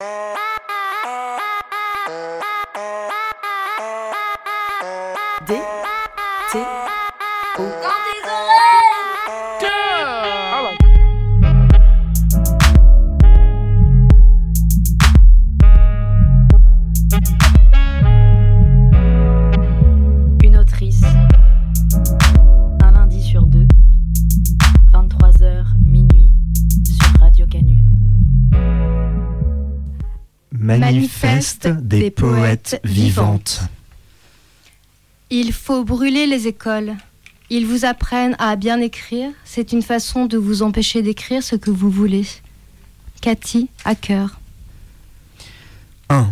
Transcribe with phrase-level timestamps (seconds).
[0.00, 0.36] Uh...
[31.80, 33.62] Des poètes vivantes.
[35.30, 36.96] Il faut brûler les écoles.
[37.48, 39.30] Ils vous apprennent à bien écrire.
[39.44, 42.26] C'est une façon de vous empêcher d'écrire ce que vous voulez.
[43.22, 44.38] Cathy, à cœur.
[46.10, 46.30] 1.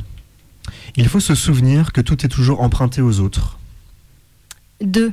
[0.97, 3.59] Il faut se souvenir que tout est toujours emprunté aux autres.
[4.83, 5.13] 2.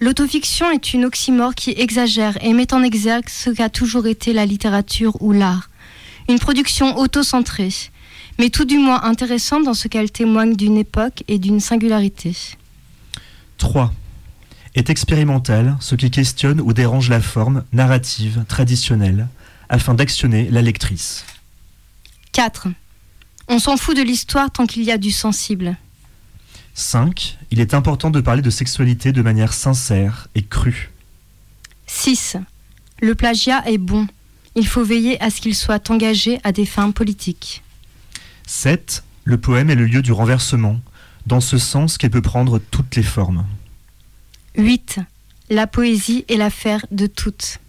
[0.00, 4.46] L'autofiction est une oxymore qui exagère et met en exergue ce qu'a toujours été la
[4.46, 5.68] littérature ou l'art.
[6.28, 7.72] Une production autocentrée,
[8.38, 12.36] mais tout du moins intéressante dans ce qu'elle témoigne d'une époque et d'une singularité.
[13.58, 13.92] 3.
[14.74, 19.28] Est expérimental ce qui questionne ou dérange la forme narrative traditionnelle
[19.68, 21.24] afin d'actionner la lectrice.
[22.32, 22.68] 4.
[23.48, 25.76] On s'en fout de l'histoire tant qu'il y a du sensible.
[26.74, 27.38] 5.
[27.50, 30.90] Il est important de parler de sexualité de manière sincère et crue.
[31.86, 32.36] 6.
[33.02, 34.06] Le plagiat est bon.
[34.54, 37.62] Il faut veiller à ce qu'il soit engagé à des fins politiques.
[38.50, 39.04] 7.
[39.22, 40.80] Le poème est le lieu du renversement,
[41.24, 43.46] dans ce sens qu'elle peut prendre toutes les formes.
[44.56, 44.98] 8.
[45.50, 47.60] La poésie est l'affaire de toutes.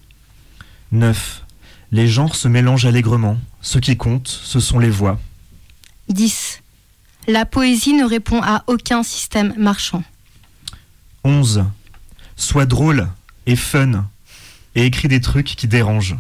[0.92, 1.46] 9.
[1.92, 3.38] Les genres se mélangent allègrement.
[3.62, 5.20] Ce qui compte, ce sont les voix.
[6.10, 6.64] 10.
[7.28, 10.04] La poésie ne répond à aucun système marchand.
[11.24, 11.64] 11.
[12.36, 13.08] Sois drôle
[13.46, 14.10] et fun
[14.74, 16.18] et écris des trucs qui dérangent.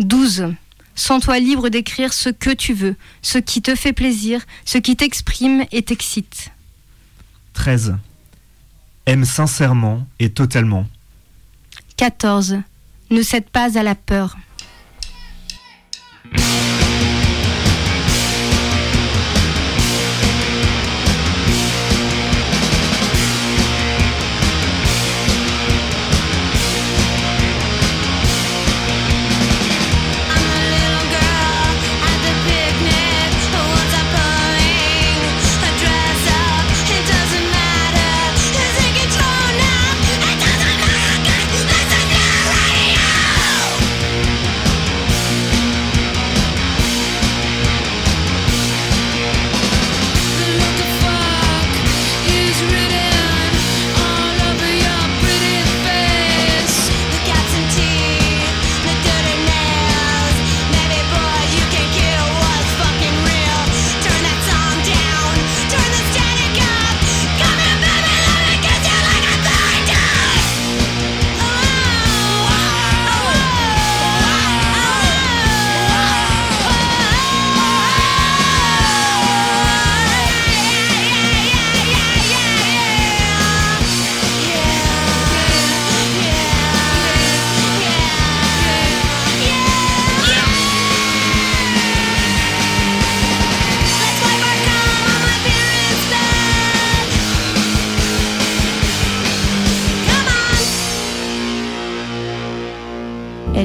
[0.00, 0.54] 12.
[0.94, 5.64] Sens-toi libre d'écrire ce que tu veux, ce qui te fait plaisir, ce qui t'exprime
[5.72, 6.50] et t'excite.
[7.54, 7.96] 13.
[9.06, 10.86] Aime sincèrement et totalement.
[11.96, 12.58] 14.
[13.10, 14.36] Ne cède pas à la peur.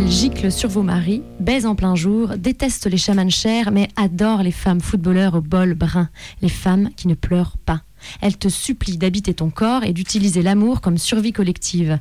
[0.09, 4.51] Gicle sur vos maris, baise en plein jour, déteste les chamans chers, mais adore les
[4.51, 6.09] femmes footballeurs au bol brun,
[6.41, 7.83] les femmes qui ne pleurent pas.
[8.19, 11.99] Elle te supplie d'habiter ton corps et d'utiliser l'amour comme survie collective.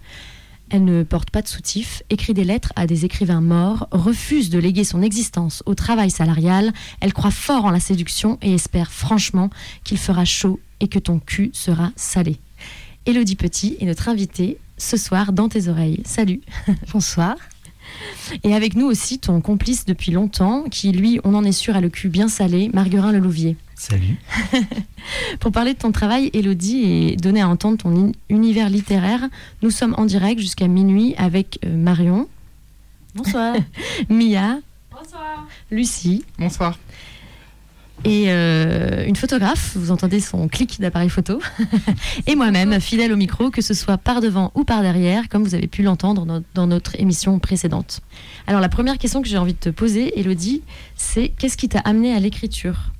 [0.70, 4.58] Elle ne porte pas de soutif, écrit des lettres à des écrivains morts, refuse de
[4.58, 9.50] léguer son existence au travail salarial, elle croit fort en la séduction et espère franchement
[9.84, 12.38] qu'il fera chaud et que ton cul sera salé.
[13.04, 16.00] Élodie Petit est notre invitée ce soir dans tes oreilles.
[16.06, 16.40] Salut
[16.92, 17.36] Bonsoir.
[18.44, 21.80] Et avec nous aussi ton complice depuis longtemps, qui lui, on en est sûr, a
[21.80, 23.56] le cul bien salé, Marguerin Lelouvier.
[23.74, 24.16] Salut.
[25.40, 29.28] Pour parler de ton travail, Elodie, et donner à entendre ton univers littéraire,
[29.62, 32.28] nous sommes en direct jusqu'à minuit avec euh, Marion.
[33.14, 33.54] Bonsoir.
[34.08, 34.58] Mia.
[34.90, 35.46] Bonsoir.
[35.70, 36.24] Lucie.
[36.38, 36.76] Bonsoir.
[38.04, 41.40] Et euh, une photographe, vous entendez son clic d'appareil photo.
[42.26, 45.54] et moi-même, fidèle au micro, que ce soit par devant ou par derrière, comme vous
[45.54, 48.00] avez pu l'entendre dans, dans notre émission précédente.
[48.46, 50.62] Alors la première question que j'ai envie de te poser, Elodie,
[50.96, 52.92] c'est qu'est-ce qui t'a amené à l'écriture?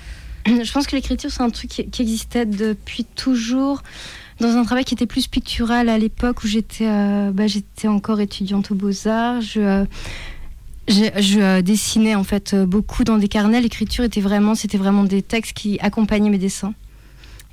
[0.46, 3.82] Je pense que l'écriture, c'est un truc qui, qui existait depuis toujours.
[4.40, 7.44] Dans un travail qui était plus pictural à l'époque où j'étais euh, bah,
[7.84, 9.42] encore étudiante aux Beaux-Arts.
[9.42, 9.84] Je, euh,
[10.90, 13.60] Je euh, dessinais en fait euh, beaucoup dans des carnets.
[13.60, 16.74] L'écriture était vraiment, c'était vraiment des textes qui accompagnaient mes dessins.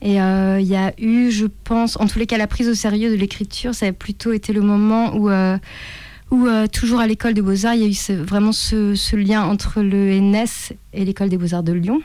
[0.02, 2.74] Et euh, il y a eu, je pense, en tous les cas, la prise au
[2.74, 7.74] sérieux de l'écriture, ça a plutôt été le moment où, toujours à l'école des beaux-arts,
[7.74, 11.74] il y a eu vraiment ce lien entre le NS et l'école des beaux-arts de
[11.74, 12.02] Lyon,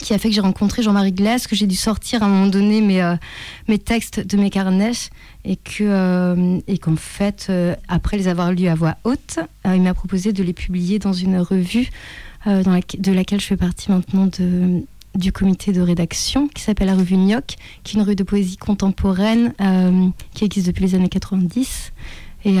[0.00, 2.46] qui a fait que j'ai rencontré Jean-Marie Glaise, que j'ai dû sortir à un moment
[2.46, 3.16] donné mes, euh,
[3.68, 4.92] mes textes de mes carnets,
[5.44, 9.82] et que euh, et qu'en fait, euh, après les avoir lus à voix haute, il
[9.82, 11.90] m'a proposé de les publier dans une revue
[12.46, 14.28] de laquelle je fais partie maintenant
[15.14, 17.54] du comité de rédaction, qui s'appelle la revue Gnoc,
[17.84, 19.54] qui est une revue de poésie contemporaine
[20.34, 21.92] qui existe depuis les années 90.
[22.44, 22.56] Et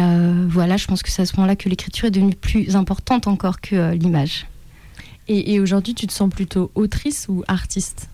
[0.48, 3.60] voilà, je pense que c'est à ce moment-là que l'écriture est devenue plus importante encore
[3.60, 4.46] que l'image.
[5.28, 8.08] Et, et aujourd'hui, tu te sens plutôt autrice ou artiste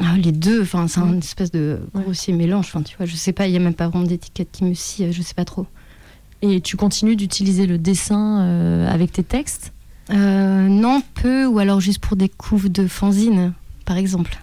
[0.00, 2.02] Ah, les deux, enfin, c'est un espèce de Ouais.
[2.02, 2.66] grossier mélange.
[2.66, 4.74] Enfin, tu vois, je sais pas, il y a même pas vraiment d'étiquette qui me
[4.74, 5.66] scie, euh, je sais pas trop.
[6.42, 9.72] Et tu continues d'utiliser le dessin euh, avec tes textes?
[10.10, 13.52] Euh, non, peu, ou alors juste pour des couves de fanzine,
[13.84, 14.38] par exemple.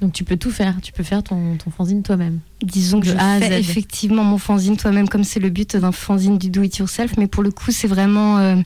[0.00, 2.40] Donc tu peux tout faire, tu peux faire ton, ton fanzine toi-même.
[2.62, 6.38] Disons que je A fais effectivement mon fanzine toi-même, comme c'est le but d'un fanzine
[6.38, 8.56] du do it yourself, mais pour le coup, c'est vraiment, euh,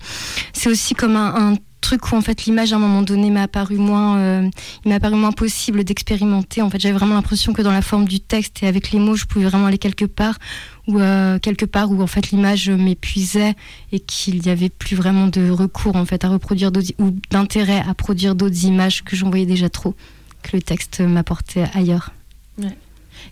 [0.52, 3.42] c'est aussi comme un, un truc où en fait l'image à un moment donné m'a
[3.42, 4.48] apparu moins, euh,
[4.84, 6.62] il m'a apparu moins possible d'expérimenter.
[6.62, 9.16] En fait, j'avais vraiment l'impression que dans la forme du texte et avec les mots,
[9.16, 10.38] je pouvais vraiment aller quelque part
[10.86, 13.54] où euh, quelque part où en fait l'image m'épuisait
[13.90, 17.82] et qu'il n'y avait plus vraiment de recours en fait à reproduire d'autres ou d'intérêt
[17.86, 19.94] à produire d'autres images que j'en voyais déjà trop,
[20.42, 22.12] que le texte m'apportait ailleurs.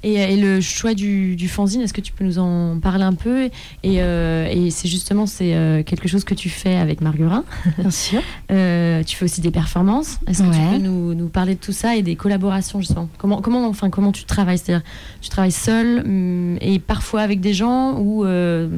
[0.04, 3.14] Et, et le choix du, du fanzine, est-ce que tu peux nous en parler un
[3.14, 3.46] peu?
[3.82, 7.44] Et, euh, et c'est justement c'est euh, quelque chose que tu fais avec Marguerin.
[7.78, 8.22] Bien sûr.
[8.52, 10.18] Euh, tu fais aussi des performances.
[10.26, 10.56] Est-ce que Ouais.
[10.74, 13.08] tu peux nous, nous parler de tout ça et des collaborations justement?
[13.18, 14.58] Comment comment enfin comment tu travailles?
[14.58, 14.84] C'est-à-dire
[15.20, 18.68] tu travailles seul hum, et parfois avec des gens ou euh,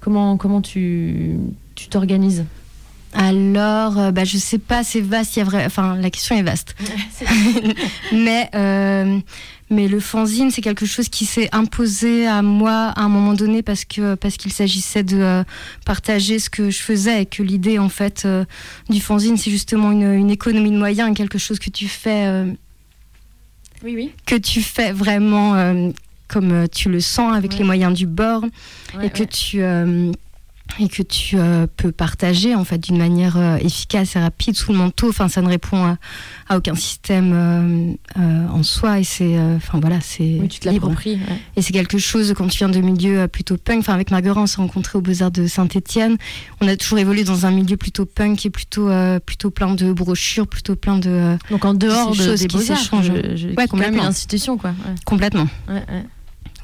[0.00, 1.36] comment comment tu
[1.74, 2.44] tu t'organises?
[3.14, 5.36] Alors, euh, bah, je sais pas, c'est vaste.
[5.36, 5.64] Il y a vrai...
[5.66, 6.74] Enfin, la question est vaste.
[8.12, 9.18] mais, euh,
[9.70, 13.62] mais le fanzine, c'est quelque chose qui s'est imposé à moi à un moment donné
[13.62, 15.44] parce que parce qu'il s'agissait de euh,
[15.84, 18.44] partager ce que je faisais et que l'idée en fait euh,
[18.88, 22.46] du fanzine, c'est justement une, une économie de moyens, quelque chose que tu fais euh,
[23.84, 24.12] Oui oui.
[24.26, 25.54] que tu fais vraiment
[26.28, 27.58] comme tu le sens avec Ouais.
[27.58, 28.44] les moyens du bord
[29.02, 29.62] et que tu
[30.78, 34.72] et que tu euh, peux partager en fait d'une manière euh, efficace et rapide sous
[34.72, 35.08] le manteau.
[35.08, 35.96] Enfin, ça ne répond à,
[36.48, 40.88] à aucun système euh, en soi et c'est enfin voilà c'est oui, tu te libre.
[41.04, 41.18] ouais.
[41.56, 43.80] Et c'est quelque chose quand tu viens de milieu plutôt punk.
[43.80, 46.16] Enfin, avec Marguerite, on s'est rencontrés aux Beaux Arts de Saint-Étienne.
[46.60, 48.88] On a toujours évolué dans un milieu plutôt punk et plutôt
[49.24, 53.48] plutôt plein de brochures, plutôt plein de Donc en dehors de, choses des je, je,
[53.48, 54.02] quand même complètement.
[54.02, 54.70] une institution quoi.
[54.70, 55.48] Ouais, complètement.
[55.68, 56.04] ouais, ouais.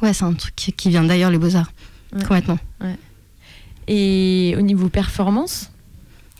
[0.03, 1.73] Ouais, c'est un truc qui, qui vient d'ailleurs les Beaux Arts.
[2.13, 2.97] Ouais.
[3.89, 5.71] Et au niveau performance,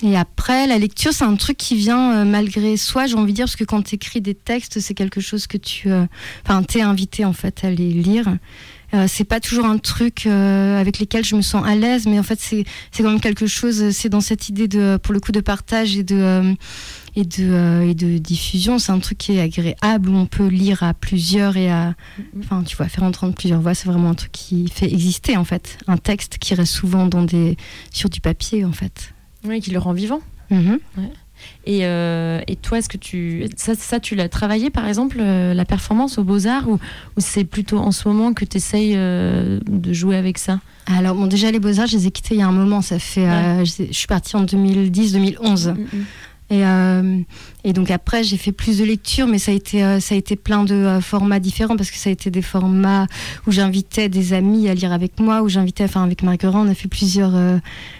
[0.03, 3.37] Et après, la lecture, c'est un truc qui vient euh, malgré soi, j'ai envie de
[3.37, 5.91] dire, parce que quand tu écris des textes, c'est quelque chose que tu.
[5.91, 6.05] euh,
[6.45, 8.27] Enfin, t'es invité en fait à les lire.
[8.93, 12.19] Euh, c'est pas toujours un truc euh, avec lequel je me sens à l'aise, mais
[12.19, 12.65] en fait, c'est
[12.99, 13.91] quand même quelque chose.
[13.91, 16.55] C'est dans cette idée de, pour le coup, de partage et de.
[17.17, 20.47] Et de, euh, et de diffusion, c'est un truc qui est agréable où on peut
[20.47, 21.95] lire à plusieurs et à,
[22.41, 25.45] enfin, tu vois, faire entendre plusieurs voix, c'est vraiment un truc qui fait exister en
[25.45, 27.57] fait, un texte qui reste souvent dans des,
[27.93, 29.15] sur du papier en fait.
[29.45, 30.21] oui, qui le rend vivant.
[30.51, 30.79] Mhm.
[31.67, 35.53] Et, euh, et toi, est-ce que tu ça, ça tu l'as travaillé par exemple euh,
[35.53, 38.95] la performance aux Beaux Arts ou, ou c'est plutôt en ce moment que tu essayes
[38.95, 40.61] de jouer avec ça?
[40.87, 42.99] Alors bon, déjà les Beaux-Arts, je les ai quittés il y a un moment, ça
[42.99, 43.27] fait...
[43.65, 45.75] je je suis partie en 2010-2011.
[46.51, 47.19] Et, euh,
[47.65, 50.19] et donc après, j'ai fait plus de lectures, mais ça a été, euh, ça a
[50.19, 53.07] été plein de euh, formats différents parce que ça a été des formats
[53.47, 56.75] où j'invitais des amis à lire avec moi, où j'invitais, enfin avec Marguerite, on a
[56.75, 57.33] fait plusieurs,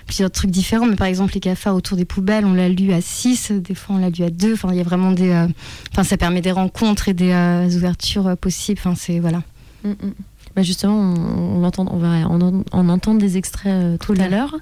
[0.07, 0.85] plusieurs trucs différents.
[0.87, 3.97] Mais par exemple, les cafards autour des poubelles, on l'a lu à 6, des fois
[3.97, 4.53] on l'a lu à 2.
[4.53, 5.33] Enfin, il y a vraiment des.
[5.93, 7.33] Enfin, ça permet des rencontres et des
[7.77, 8.79] ouvertures possibles.
[8.85, 9.21] Enfin, c'est.
[9.21, 9.43] Voilà.
[9.85, 10.13] Mm, mm.
[10.55, 14.29] Bah justement, on, on, entend, on va en, en- en entendre des extraits tout à
[14.29, 14.55] l'heure.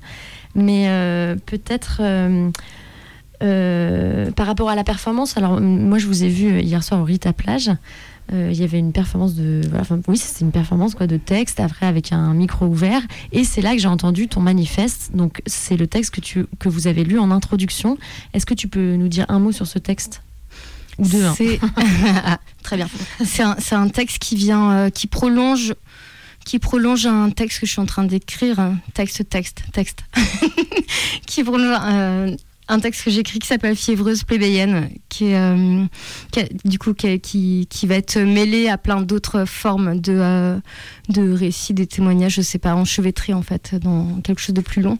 [0.54, 0.86] Mais
[1.46, 2.00] peut-être
[3.42, 7.00] euh, par rapport à la performance, alors moi je vous ai vu euh, hier soir
[7.00, 7.70] au Rita Plage.
[8.32, 9.60] Euh, Il y avait une performance de.
[9.68, 13.02] voilà, enfin, oui, c'était une performance quoi, de texte, après avec un micro ouvert.
[13.32, 15.10] Et c'est là que j'ai entendu ton manifeste.
[15.14, 17.98] Donc c'est le texte que, tu, que vous avez lu en introduction.
[18.32, 20.22] Est-ce que tu peux nous dire un mot sur ce texte?
[20.98, 21.34] Ou deux hein.
[21.36, 21.58] C'est
[22.62, 22.88] très bien.
[23.24, 25.74] C'est un, texte qui vient, euh, qui prolonge,
[26.44, 28.56] qui prolonge un texte que je suis en train d'écrire,
[28.94, 30.04] texte, texte, texte,
[31.26, 32.36] qui prolonge euh,
[32.72, 35.56] un texte que j'écris qui s'appelle Fiévreuse plébéienne, qui va
[37.94, 40.58] être mêlé à plein d'autres formes de, euh,
[41.10, 44.80] de récits, des témoignages, je sais pas, enchevêtrés en fait, dans quelque chose de plus
[44.80, 44.98] long.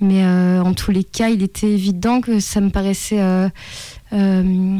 [0.00, 3.48] Mais euh, en tous les cas, il était évident que ça me paraissait, euh,
[4.14, 4.78] euh,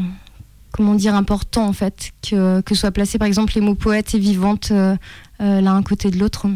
[0.71, 4.19] comment dire, important en fait, que, que soient placés par exemple les mots poète et
[4.19, 4.71] vivante
[5.39, 6.47] l'un à côté de l'autre.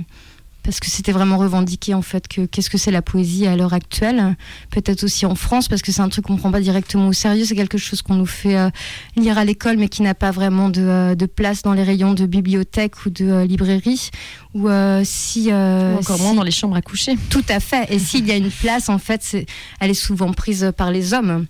[0.66, 3.74] Parce que c'était vraiment revendiqué en fait que qu'est-ce que c'est la poésie à l'heure
[3.74, 4.36] actuelle,
[4.72, 7.46] peut-être aussi en France parce que c'est un truc qu'on prend pas directement au sérieux,
[7.46, 8.70] c'est quelque chose qu'on nous fait euh,
[9.16, 12.16] lire à l'école mais qui n'a pas vraiment de, euh, de place dans les rayons
[12.16, 14.10] de bibliothèque ou de euh, librairie
[14.56, 17.16] ou euh, si, Ou encore moins dans les chambres à coucher.
[17.30, 17.86] tout à fait.
[17.94, 19.46] Et s'il y a une place, en fait,
[19.80, 21.46] elle est souvent prise par les hommes.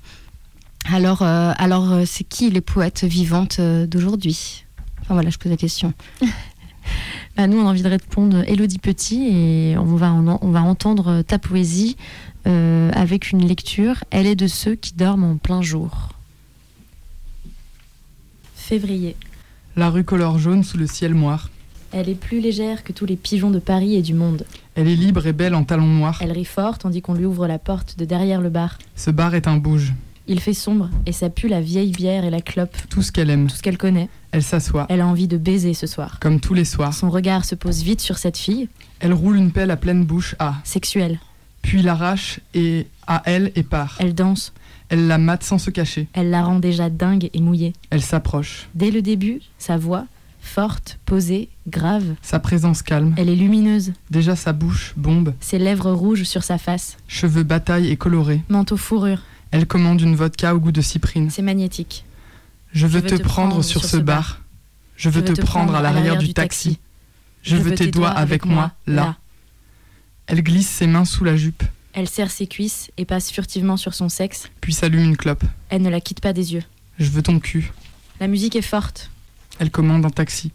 [0.92, 4.66] Alors, alors c'est qui les poètes vivantes d'aujourd'hui?
[5.02, 5.94] Enfin voilà, je pose la question.
[7.38, 10.62] Bah, nous, on a envie de répondre Elodie Petit et on va, en- on va
[10.62, 11.98] entendre ta poésie
[12.48, 14.04] euh, avec une lecture.
[14.10, 16.10] Elle est de ceux qui dorment en plein jour.
[18.56, 19.15] Février.
[19.75, 21.50] La rue colore jaune sous le ciel noir.
[21.92, 24.46] Elle est plus légère que tous les pigeons de Paris et du monde.
[24.75, 26.18] Elle est libre et belle en talons noirs.
[26.22, 28.77] Elle rit fort tandis qu'on lui ouvre la porte de derrière le bar.
[28.96, 29.94] Ce bar est un bouge.
[30.27, 33.29] Il fait sombre et ça pue la vieille bière et la clope, Tout ce qu'elle
[33.29, 33.48] aime.
[33.48, 34.10] tout ce qu'elle connaît.
[34.32, 36.17] Elle s'assoit, Elle a envie de baiser ce soir.
[36.20, 36.94] comme tous les soirs.
[36.94, 38.67] Son regard se pose vite sur cette fille,
[39.00, 41.20] Elle roule une pelle à pleine bouche à, sexuelle.
[41.62, 43.98] puis l'arrache et à elle et part.
[44.00, 44.51] Elle danse,
[44.89, 46.08] Elle la mate sans se cacher.
[46.13, 47.74] elle la rend déjà dingue et mouillée.
[47.91, 48.67] Elle s'approche.
[48.75, 50.05] Dès le début, sa voix,
[50.41, 53.13] forte, posée, grave, Sa présence calme.
[53.17, 55.34] elle est lumineuse, Déjà sa bouche bombe.
[55.39, 58.41] ses lèvres rouges sur sa face, Cheveux bataille et colorés.
[58.50, 59.22] manteau fourrure,
[59.52, 61.30] Elle commande une vodka au goût de cyprine.
[61.30, 62.06] c'est magnétique.
[62.74, 64.42] Je veux te prendre sur ce bar.
[64.98, 66.80] Je veux te prendre à l'arrière du taxi.
[67.42, 69.16] Je veux tes doigts avec moi, là.
[70.28, 73.94] Elle glisse ses mains sous la jupe, Elle serre ses cuisses et passe furtivement sur
[73.94, 74.50] son sexe.
[74.60, 75.44] puis s'allume une clope.
[75.70, 76.64] Elle ne la quitte pas des yeux.
[76.98, 77.72] Je veux ton cul.
[78.20, 79.12] La musique est forte.
[79.60, 80.52] Elle commande un taxi.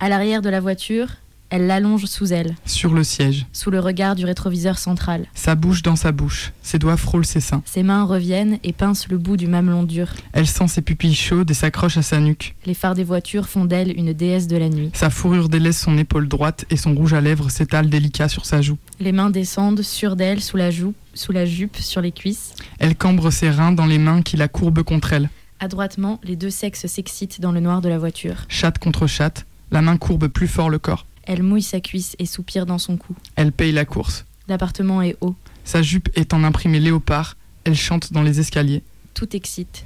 [0.00, 1.08] À l'arrière de la voiture,
[1.50, 3.46] elle l'allonge sous elle, Sur le siège.
[3.52, 5.26] sous le regard du rétroviseur central.
[5.34, 6.52] Sa bouche dans sa bouche.
[6.62, 7.62] Ses doigts frôlent ses seins.
[7.64, 10.08] Ses mains reviennent et pincent le bout du mamelon dur.
[10.32, 12.54] Elle sent ses pupilles chaudes et s'accroche à sa nuque.
[12.66, 14.90] Les phares des voitures font d'elle une déesse de la nuit.
[14.92, 18.60] Sa fourrure délaisse son épaule droite et son rouge à lèvres s'étale délicat sur sa
[18.60, 18.76] joue.
[19.00, 22.52] Les mains descendent sur d'elle sous la joue, sous la jupe, sur les cuisses.
[22.78, 25.30] Elle cambre ses reins dans les mains qui la courbent contre elle.
[25.60, 28.44] Adroitement, les deux sexes s'excitent dans le noir de la voiture.
[28.48, 31.04] Chatte contre chatte, la main courbe plus fort le corps.
[31.28, 33.14] Elle mouille sa cuisse et soupire dans son cou.
[33.36, 34.24] Elle paye la course.
[34.48, 35.36] L'appartement est haut.
[35.62, 37.36] Sa jupe est en imprimé léopard.
[37.64, 38.82] Elle chante dans les escaliers.
[39.12, 39.84] Tout excite.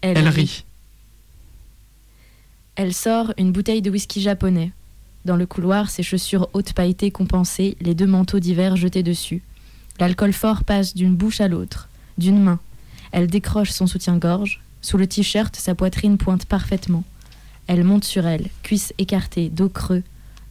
[0.00, 0.64] Elle rit.
[2.74, 4.72] Elle sort une bouteille de whisky japonais.
[5.24, 9.42] Dans le couloir, ses chaussures hautes pailletées compensées, les deux manteaux d'hiver jetés dessus.
[10.00, 12.58] L'alcool fort passe d'une bouche à l'autre, d'une main.
[13.12, 14.60] Elle décroche son soutien-gorge.
[14.80, 17.04] Sous le t-shirt, sa poitrine pointe parfaitement.
[17.68, 20.02] Elle monte sur elle, cuisses écartées, dos creux.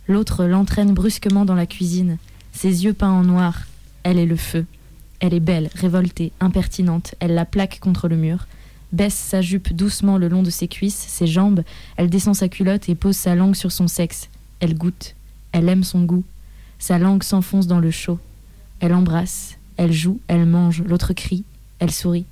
[0.08, 2.18] L'autre l'entraîne brusquement dans la cuisine,
[2.52, 3.68] ses yeux peints en noir.
[4.04, 4.66] Elle est le feu.
[5.20, 7.16] Elle est belle, révoltée, impertinente.
[7.20, 8.48] Elle la plaque contre le mur
[8.92, 11.64] baisse sa jupe doucement le long de ses cuisses, ses jambes,
[11.98, 14.30] elle descend sa culotte et pose sa langue sur son sexe.
[14.60, 15.16] Elle goûte,
[15.52, 16.24] elle aime son goût.
[16.80, 18.20] Sa langue s'enfonce dans le chaud.
[18.80, 21.46] Elle embrasse, elle joue, elle mange, l'autre crie,
[21.80, 22.26] elle sourit.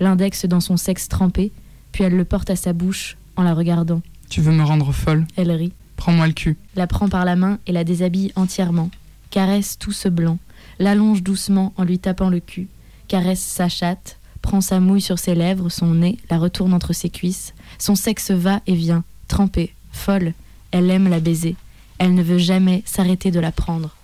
[0.00, 1.52] L'index dans son sexe trempé,
[1.92, 4.02] puis elle le porte à sa bouche en la regardant.
[4.28, 5.26] Tu veux me rendre folle?
[5.36, 6.56] Elle rit, Prends-moi le cul.
[6.74, 8.90] la prend par la main et la déshabille entièrement.
[9.30, 10.40] Caresse tout ce blanc,
[10.80, 12.66] l'allonge doucement en lui tapant le cul.
[13.06, 17.08] Caresse sa chatte, prend sa mouille sur ses lèvres, son nez, la retourne entre ses
[17.08, 17.54] cuisses.
[17.78, 20.34] Son sexe va et vient, trempé, folle.
[20.72, 21.54] Elle aime la baiser.
[21.98, 23.94] Elle ne veut jamais s'arrêter de la prendre.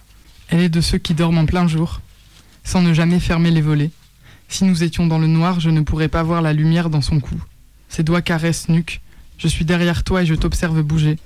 [0.51, 2.01] Elle est de ceux qui dorment en plein jour,
[2.63, 3.91] sans ne jamais fermer les volets.
[4.49, 7.19] Si nous étions dans le noir, je ne pourrais pas voir la lumière dans son
[7.19, 7.43] cou.
[7.89, 9.01] Ses doigts caressent nuque.
[9.37, 11.19] Je suis derrière toi et je t'observe bouger.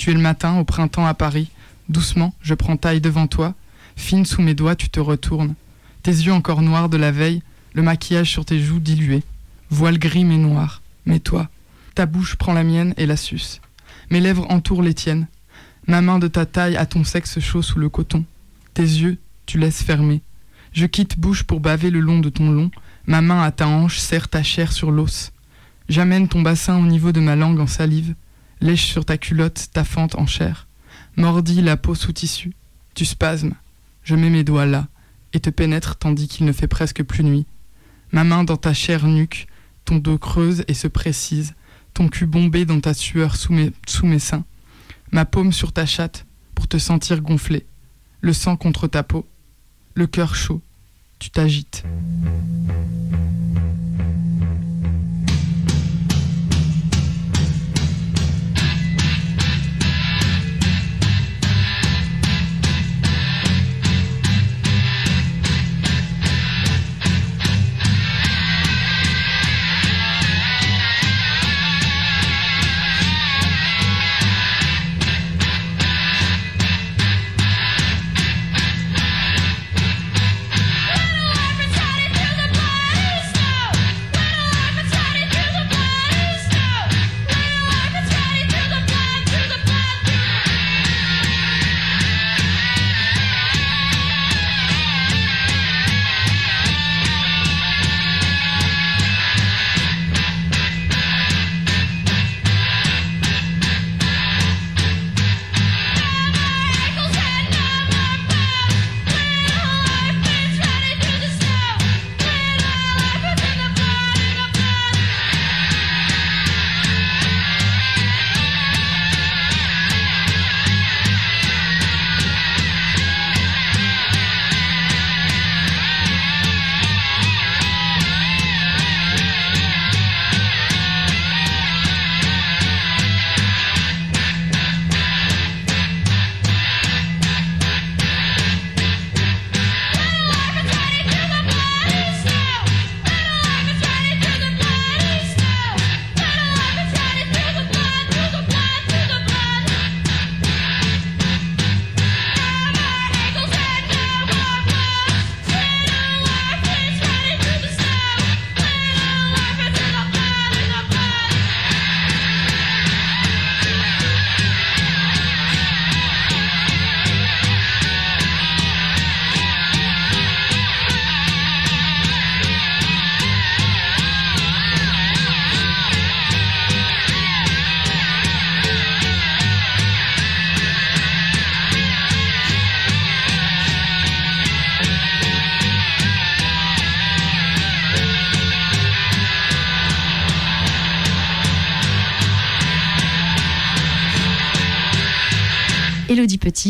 [0.00, 1.50] Tu es le matin, au printemps à Paris.
[1.90, 3.52] Doucement, je prends taille devant toi.
[3.96, 5.54] Fine sous mes doigts, tu te retournes.
[6.02, 7.42] Tes yeux encore noirs de la veille,
[7.74, 9.22] le maquillage sur tes joues dilué.
[9.68, 10.80] Voile gris mais noir.
[11.04, 11.50] Mais toi,
[11.94, 13.60] ta bouche prend la mienne et la suce.
[14.08, 15.26] Mes lèvres entourent les tiennes.
[15.86, 18.24] Ma main de ta taille à ton sexe chaud sous le coton.
[18.72, 20.22] Tes yeux, tu laisses fermer.
[20.72, 22.70] Je quitte bouche pour baver le long de ton long.
[23.04, 25.30] Ma main à ta hanche serre ta chair sur l'os.
[25.90, 28.14] J'amène ton bassin au niveau de ma langue en salive.
[28.60, 30.66] Lèche sur ta culotte ta fente en chair.
[31.16, 32.52] Mordis la peau sous tissu.
[32.94, 33.54] Tu spasmes.
[34.02, 34.88] Je mets mes doigts là
[35.32, 37.46] et te pénètre tandis qu'il ne fait presque plus nuit.
[38.12, 39.46] Ma main dans ta chair nuque,
[39.84, 41.54] ton dos creuse et se précise,
[41.94, 44.44] ton cul bombé dans ta sueur sous mes, seins.
[45.12, 47.66] Ma paume sur ta chatte pour te sentir gonflé.
[48.20, 49.26] Le sang contre ta peau,
[49.94, 50.60] le cœur chaud.
[51.18, 51.84] Tu t'agites.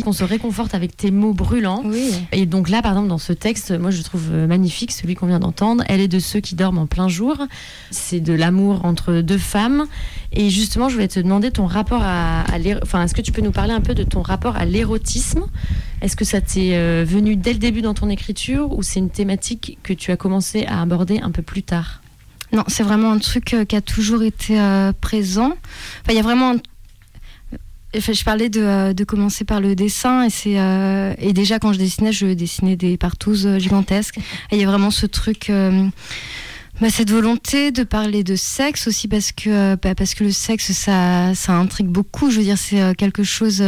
[0.03, 1.83] Qu'on se réconforte avec tes mots brûlants.
[1.85, 2.13] Oui.
[2.33, 5.41] Et donc là, par exemple, dans ce texte, moi je trouve magnifique celui qu'on vient
[5.41, 5.83] d'entendre.
[5.89, 7.37] Elle est de ceux qui dorment en plein jour.
[7.91, 9.87] C'est de l'amour entre deux femmes.
[10.33, 13.33] Et justement, je voulais te demander ton rapport à, à l'éro- Enfin, est-ce que tu
[13.33, 15.43] peux nous parler un peu de ton rapport à l'érotisme?
[16.03, 19.11] Est-ce que ça t'est euh, venu dès le début dans ton écriture ou c'est une
[19.11, 22.01] thématique que tu as commencé à aborder un peu plus tard?
[22.53, 25.53] Non, c'est vraiment un truc euh, qui a toujours été euh, présent.
[26.03, 26.53] Enfin, il y a vraiment.
[26.53, 26.61] un-
[27.95, 31.73] je parlais de, euh, de commencer par le dessin et c'est euh, et déjà quand
[31.73, 34.19] je dessinais, je dessinais des partouzes euh, gigantesques.
[34.53, 35.51] Il y a vraiment ce truc.
[36.81, 40.73] bah, cette volonté de parler de sexe aussi parce que bah, parce que le sexe
[40.73, 43.63] ça intrigue beaucoup je veux dire c'est quelque chose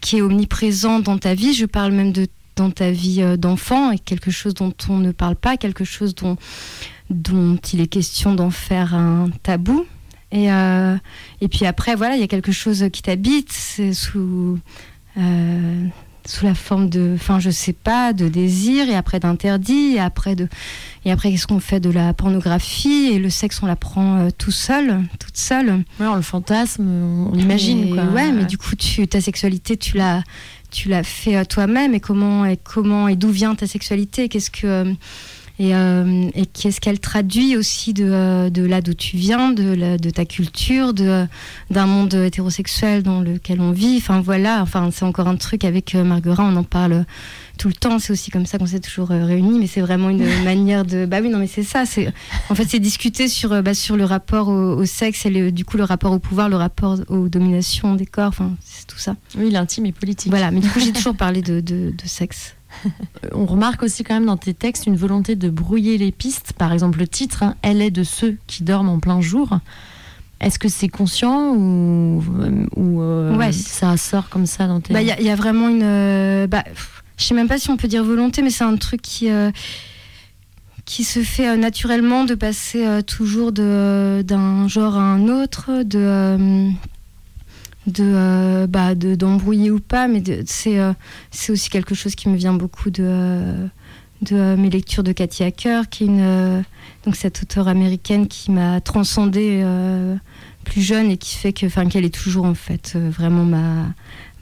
[0.00, 3.98] qui est omniprésent dans ta vie je parle même de dans ta vie d'enfant et
[3.98, 8.94] quelque chose dont on ne parle pas quelque chose dont il est question d'en faire
[8.94, 9.84] un tabou
[10.32, 10.96] et euh,
[11.40, 13.52] et puis après voilà il y a quelque chose qui t'habite
[13.92, 14.58] sous
[15.18, 15.86] euh,
[16.24, 20.34] sous la forme de enfin je sais pas de désir et après d'interdit et après
[20.34, 20.48] de
[21.06, 24.50] et après, qu'est-ce qu'on fait de la pornographie Et le sexe, on l'apprend euh, tout
[24.50, 25.68] seul, toute seule.
[26.00, 27.86] Ouais, on le fantasme, on l'imagine.
[27.86, 28.06] Et quoi.
[28.06, 30.24] Ouais, mais du coup, tu, ta sexualité, tu l'as,
[30.72, 31.94] tu l'as fait toi-même.
[31.94, 34.28] Et comment, et comment, et d'où vient ta sexualité?
[34.28, 34.92] Qu'est-ce que
[35.58, 39.74] et, euh, et qu'est-ce qu'elle traduit aussi de, euh, de là d'où tu viens, de,
[39.74, 41.26] la- de ta culture, de
[41.70, 43.96] d'un monde hétérosexuel dans lequel on vit?
[43.96, 47.04] Enfin voilà, enfin c'est encore un truc avec euh, Marguerite, on en parle
[47.58, 47.98] tout le temps.
[47.98, 51.06] C'est aussi comme ça qu'on s'est toujours réunis, mais c'est vraiment une manière de.
[51.06, 51.86] Bah oui, non, mais c'est ça.
[51.86, 52.12] C'est
[52.50, 55.64] en fait c'est discuter sur bah, sur le rapport au, au sexe et le- du
[55.64, 58.28] coup le rapport au pouvoir, le rapport aux dominations des corps.
[58.28, 59.16] Enfin c'est tout ça.
[59.38, 60.30] Oui, l'intime est politique.
[60.30, 60.50] Voilà.
[60.50, 62.54] Mais du coup j'ai toujours parlé de, de, de sexe.
[62.84, 66.52] Euh, On remarque aussi quand même dans tes textes une volonté de brouiller les pistes.
[66.52, 69.58] Par exemple, le titre, hein, Elle est de ceux qui dorment en plein jour.
[70.40, 72.22] Est-ce que c'est conscient ou,
[72.76, 73.52] ou euh, Ouais.
[73.52, 74.92] ça sort comme ça dans tes...
[74.92, 75.82] Bah, Il y, a- il y a vraiment une.
[75.82, 76.64] euh, bah,
[77.16, 79.50] je sais même pas si on peut dire volonté, mais c'est un truc qui, euh,
[80.84, 86.68] qui se fait naturellement de passer toujours d'un genre à un autre, de.
[87.86, 90.92] De euh, bah, de- d'embrouiller ou pas mais c'est euh,
[91.30, 93.66] c'est aussi quelque chose qui me vient beaucoup de euh,
[94.22, 96.64] de euh, mes lectures de Cathy Hacker qui est une
[97.04, 99.64] donc cette auteure américaine qui m'a transcendée
[100.64, 103.86] plus jeune et qui fait que enfin qu'elle est toujours en fait vraiment ma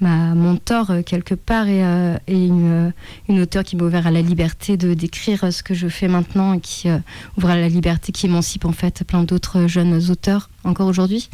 [0.01, 1.81] ma mentor quelque part et,
[2.29, 2.93] une,
[3.29, 6.55] une auteure qui m'a ouvert à la liberté de d'écrire ce que je fais maintenant
[6.55, 6.89] et qui
[7.37, 11.29] ouvre à la liberté qui émancipe en fait plein d'autres jeunes auteurs encore aujourd'hui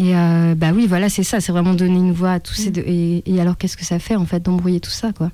[0.00, 2.70] et euh, bah oui voilà c'est ça c'est vraiment donner une voix à tous ces
[2.70, 5.30] deux et, et alors qu'est-ce que ça fait en fait d'embrouiller tout ça quoi?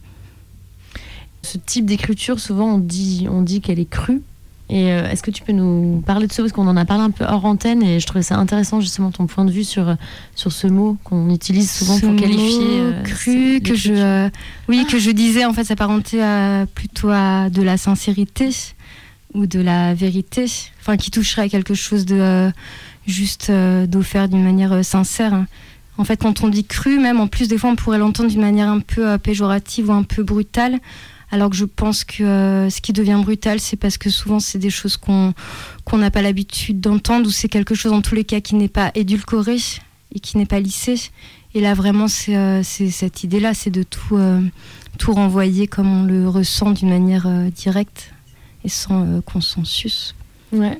[1.42, 4.20] Ce type d'écriture, souvent on dit, on dit qu'elle est crue.
[4.68, 6.42] Et euh, est-ce que tu peux nous parler de ça?
[6.42, 9.12] Parce qu'on en a parlé un peu hors antenne et je trouvais ça intéressant justement
[9.12, 9.94] ton point de vue sur, euh,
[10.34, 12.80] sur ce mot qu'on utilise souvent Ce pour qualifier.
[12.82, 14.28] mot cru que je euh,
[14.68, 18.48] oui que je disais en fait s'apparentait à- plutôt à de la sincérité
[19.34, 20.46] ou de la vérité
[20.80, 22.50] enfin qui toucherait à quelque chose de
[23.06, 25.44] juste euh, d'offert d'une manière euh, sincère
[25.98, 28.40] en fait quand on dit cru même en plus des fois on pourrait l'entendre d'une
[28.40, 30.78] manière un peu euh, péjorative ou un peu brutale
[31.30, 34.70] alors que je pense que ce qui devient brutal, c'est parce que souvent c'est des
[34.70, 35.34] choses qu'on
[35.94, 38.92] n'a pas l'habitude d'entendre ou c'est quelque chose en tous les cas qui n'est pas
[38.94, 39.56] édulcoré
[40.14, 40.94] et qui n'est pas lissé.
[41.54, 44.16] Et là vraiment c'est cette idée-là, c'est de tout
[44.98, 48.12] tout renvoyer comme on le ressent d'une manière directe
[48.62, 50.14] et sans consensus.
[50.52, 50.78] Ouais.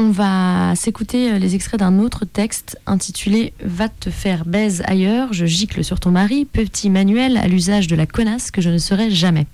[0.00, 5.32] On va s'écouter euh, les extraits d'un autre texte intitulé Va te faire baise ailleurs,
[5.32, 8.78] je gicle sur ton mari, petit manuel à l'usage de la connasse que je ne
[8.78, 9.46] serai jamais.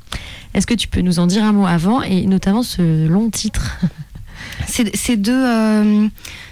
[0.53, 3.79] Est-ce que tu peux nous en dire un mot avant et notamment ce long titre
[4.69, 6.07] C'est c'est deux euh,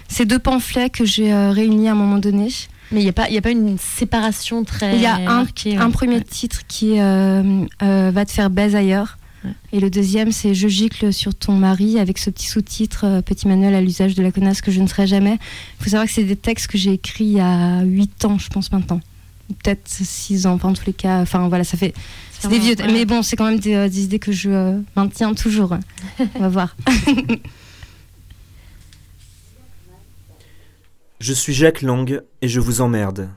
[0.07, 2.47] ces deux pamphlets que j'ai euh, réunis à un moment donné.
[2.91, 4.95] Mais il n'y a, pas- il y a pas une séparation très.
[4.95, 5.91] Il y a un, marquée, un ouais.
[5.91, 6.21] premier Ouais.
[6.23, 9.17] titre qui est euh, Va te faire baise ailleurs.
[9.71, 13.47] Et le deuxième, c'est Je gicle sur ton mari avec ce petit sous-titre euh, Petit
[13.47, 15.37] manuel à l'usage de la connasse que je ne serai jamais.
[15.79, 18.37] Il faut savoir que c'est des textes que j'ai écrits il y a 8 ans,
[18.37, 19.01] je pense maintenant.
[19.63, 21.21] Peut-être 6 ans, enfin en tous les cas.
[21.21, 21.93] Enfin voilà, ça fait.
[22.39, 22.75] C'est des vieux.
[22.77, 22.91] Ouais.
[22.91, 25.77] Mais bon, c'est quand même des, euh, des idées que je euh, maintiens toujours.
[26.35, 26.75] On va voir.
[31.23, 33.29] Je suis Jacques Lang et je vous emmerde.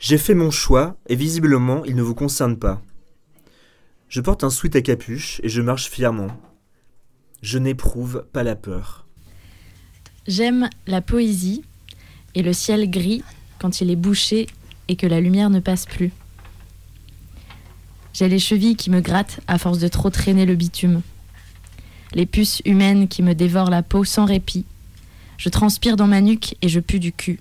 [0.00, 2.82] J'ai fait mon choix et visiblement il ne vous concerne pas.
[4.10, 6.32] Je porte un sweat à capuche et je marche fièrement.
[7.42, 9.06] Je n'éprouve pas la peur.
[10.26, 11.62] J'aime la poésie
[12.34, 13.22] et le ciel gris
[13.60, 14.48] quand il est bouché
[14.88, 16.10] et que la lumière ne passe plus.
[18.12, 21.02] J'ai les chevilles qui me grattent à force de trop traîner le bitume.
[22.12, 24.64] Les puces humaines qui me dévorent la peau sans répit.
[25.38, 27.38] Je transpire dans ma nuque et je pue du cul.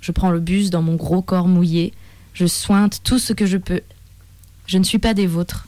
[0.00, 1.92] Je prends le bus dans mon gros corps mouillé.
[2.32, 3.82] Je sointe tout ce que je peux.
[4.66, 5.67] Je ne suis pas des vôtres.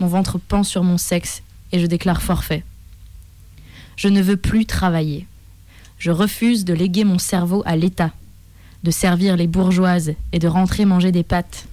[0.00, 2.64] Mon ventre pend sur mon sexe et je déclare forfait.
[3.96, 5.26] Je ne veux plus travailler.
[5.98, 8.12] Je refuse de léguer mon cerveau à l'État,
[8.84, 11.66] de servir les bourgeoises et de rentrer manger des pâtes.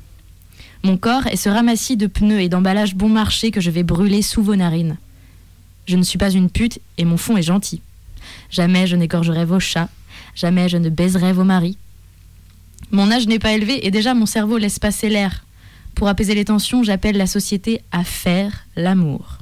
[0.83, 4.21] Mon corps est ce ramassis de pneus et d'emballages bon marché que je vais brûler
[4.21, 4.97] sous vos narines.
[5.88, 7.81] Je ne suis pas une pute et mon fond est gentil.
[8.49, 9.89] Jamais je n'égorgerai vos chats,
[10.33, 11.77] jamais je ne baiserai vos maris.
[12.91, 15.43] Mon âge n'est pas élevé et déjà mon cerveau laisse passer l'air.
[15.95, 19.39] Pour apaiser les tensions, j'appelle la société à faire l'amour.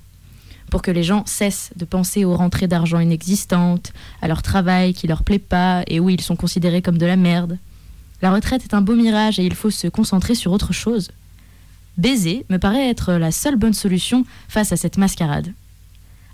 [0.69, 5.07] Pour que les gens cessent de penser aux rentrées d'argent inexistantes, à leur travail qui
[5.07, 7.57] leur plaît pas et où ils sont considérés comme de la merde.
[8.21, 11.11] La retraite est un beau mirage et il faut se concentrer sur autre chose.
[11.97, 15.53] Baiser me paraît être la seule bonne solution face à cette mascarade.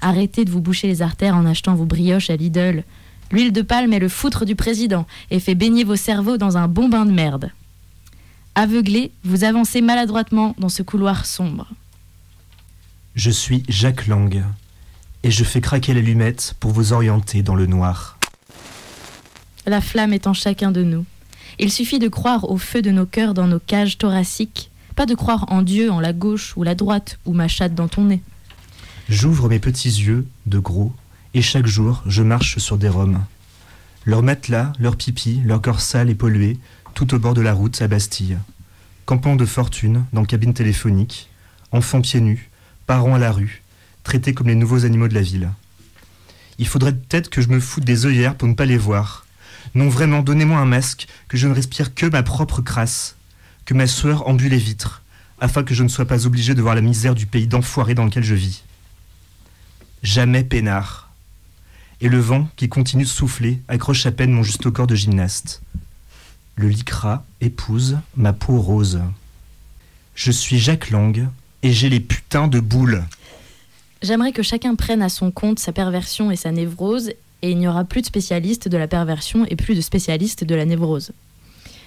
[0.02, 2.84] Arrêtez de vous boucher les artères en achetant vos brioches à Lidl.
[3.32, 6.68] L'huile de palme est le foutre du président et fait baigner vos cerveaux dans un
[6.68, 7.52] bon bain de merde.
[8.60, 11.66] Aveuglé, vous avancez maladroitement dans ce couloir sombre.
[13.16, 14.44] Je suis Jacques Lang
[15.24, 18.18] et je fais craquer l'allumette pour vous orienter dans le noir.
[19.66, 21.06] La flamme est en chacun de nous.
[21.58, 25.16] Il suffit de croire au feu de nos cœurs dans nos cages thoraciques, pas de
[25.16, 28.22] croire en Dieu en la gauche ou la droite ou ma chatte dans ton nez.
[29.08, 30.92] J'ouvre mes petits yeux, de gros,
[31.34, 33.24] et chaque jour je marche sur des roms.
[34.04, 36.58] Leurs matelas, leurs pipis, leur corps sale et pollué,
[36.94, 38.38] tout au bord de la route à Bastille.
[39.06, 41.30] Campement de fortune, dans cabine téléphonique,
[41.72, 42.50] enfants pieds nus,
[42.86, 43.64] parents à la rue,
[44.04, 45.50] traités comme les nouveaux animaux de la ville.
[46.58, 49.26] Il faudrait peut-être que je me foute des œillères pour ne pas les voir.
[49.76, 53.16] Non, vraiment, donnez-moi un masque, que je ne respire que ma propre crasse,
[53.66, 55.02] que ma sueur embue les vitres,
[55.40, 58.06] afin que je ne sois pas obligé de voir la misère du pays d'enfoiré dans
[58.06, 58.64] lequel je vis.
[60.04, 61.12] Jamais peinard.
[62.02, 65.62] Et le vent, qui continue de souffler, accroche à peine mon juste corps de gymnaste.
[66.60, 69.00] Le lycra épouse ma peau rose.
[70.14, 71.30] Je suis Jacques Lang,
[71.64, 73.02] et j'ai les putains de boules.
[74.02, 77.12] J'aimerais que chacun prenne à son compte sa perversion et sa névrose,
[77.44, 80.54] et il n'y aura plus de spécialistes de la perversion et plus de spécialistes de
[80.54, 81.14] la névrose.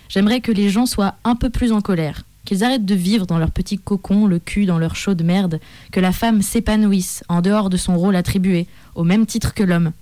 [0.09, 3.39] J'aimerais que les gens soient un peu plus en colère, qu'ils arrêtent de vivre dans
[3.39, 7.69] leur petit cocon, le cul dans leur chaude merde, que la femme s'épanouisse en dehors
[7.69, 9.93] de son rôle attribué, au même titre que l'homme.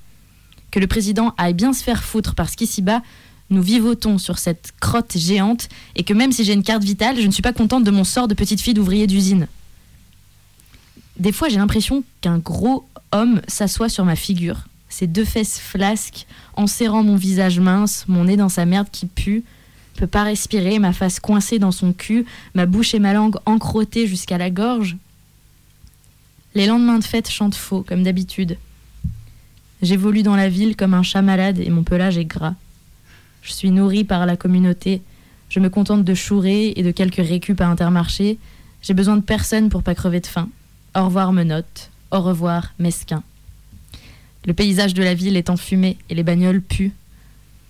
[0.70, 3.02] Que le président aille bien se faire foutre parce qu'ici-bas,
[3.50, 7.26] nous vivotons sur cette crotte géante et que même si j'ai une carte vitale, je
[7.26, 9.48] ne suis pas contente de mon sort de petite fille d'ouvrier d'usine.
[11.18, 16.26] Des fois, j'ai l'impression qu'un gros homme s'assoit sur ma figure, ses deux fesses flasques,
[16.54, 19.44] en serrant mon visage mince, mon nez dans sa merde qui pue,
[19.96, 24.06] peut pas respirer, ma face coincée dans son cul, ma bouche et ma langue encrottées
[24.06, 24.96] jusqu'à la gorge.
[26.54, 28.56] Les lendemains de fête chantent faux, comme d'habitude.
[29.82, 32.54] J'évolue dans la ville comme un chat malade et mon pelage est gras.
[33.42, 35.02] Je suis nourrie par la communauté.
[35.48, 38.38] Je me contente de chourer et de quelques récup à Intermarché.
[38.82, 40.48] J'ai besoin de personne pour pas crever de faim.
[40.94, 41.90] Au revoir menottes.
[42.10, 43.22] Au revoir mesquin.
[44.46, 46.92] Le paysage de la ville est enfumé et les bagnoles puent.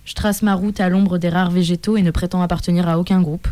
[0.05, 3.21] Je trace ma route à l'ombre des rares végétaux et ne prétends appartenir à aucun
[3.21, 3.47] groupe.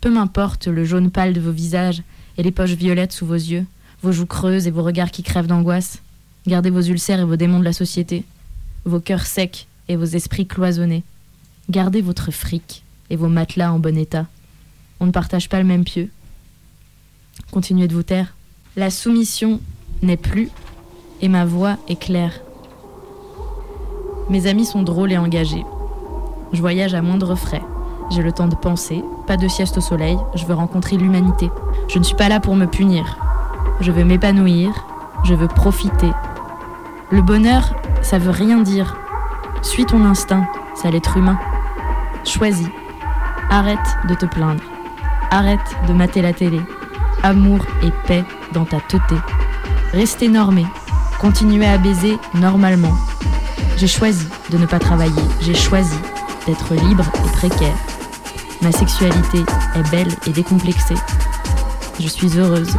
[0.00, 2.02] Peu m'importe le jaune pâle de vos visages
[2.38, 3.66] et les poches violettes sous vos yeux,
[4.02, 6.02] vos joues creuses et vos regards qui crèvent d'angoisse.
[6.46, 8.24] Gardez vos ulcères et vos démons de la société,
[8.84, 11.04] vos cœurs secs et vos esprits cloisonnés.
[11.70, 14.26] Gardez votre fric et vos matelas en bon état.
[15.00, 16.08] On ne partage pas le même pieu.
[17.50, 18.34] Continuez de vous taire.
[18.76, 19.60] La soumission
[20.02, 20.48] n'est plus
[21.20, 22.40] et ma voix est claire.
[24.30, 25.64] Mes amis sont drôles et engagés.
[26.52, 27.62] Je voyage à moindre frais.
[28.10, 31.50] J'ai le temps de penser, pas de sieste au soleil, je veux rencontrer l'humanité.
[31.88, 33.18] Je ne suis pas là pour me punir.
[33.80, 34.86] Je veux m'épanouir,
[35.24, 36.10] je veux profiter.
[37.10, 39.01] Le bonheur, ça veut rien dire.
[39.62, 40.44] Suis ton instinct,
[40.74, 41.38] c'est l'être humain.
[42.24, 42.68] Choisis.
[43.48, 44.62] Arrête de te plaindre.
[45.30, 46.60] Arrête de mater la télé.
[47.22, 49.14] Amour et paix dans ta teuté.
[49.92, 50.66] Restez normé.
[51.20, 52.92] Continuez à baiser normalement.
[53.76, 55.22] J'ai choisi de ne pas travailler.
[55.40, 55.96] J'ai choisi
[56.46, 57.76] d'être libre et précaire.
[58.62, 59.44] Ma sexualité
[59.76, 60.96] est belle et décomplexée.
[62.00, 62.76] Je suis heureuse,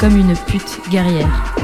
[0.00, 1.54] comme une pute guerrière.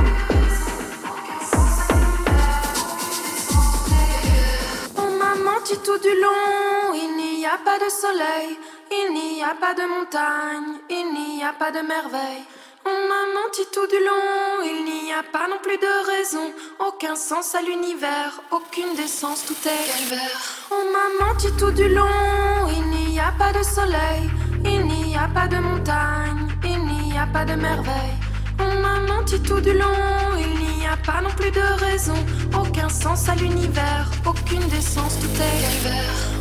[9.86, 12.44] Montagne, il n'y a pas de merveille.
[12.86, 16.52] On m'a menti tout du long, il n'y a pas non plus de raison,
[16.86, 20.40] aucun sens à l'univers, aucune décence, tout est calvaire.
[20.70, 24.30] On m'a menti tout du long, il n'y a pas de soleil,
[24.64, 28.18] il n'y a pas de montagne, il n'y a pas de merveille.
[28.58, 32.16] On m'a menti tout du long, il n'y a pas non plus de raison,
[32.58, 36.33] aucun sens à l'univers, aucune décence, tout est calvaire.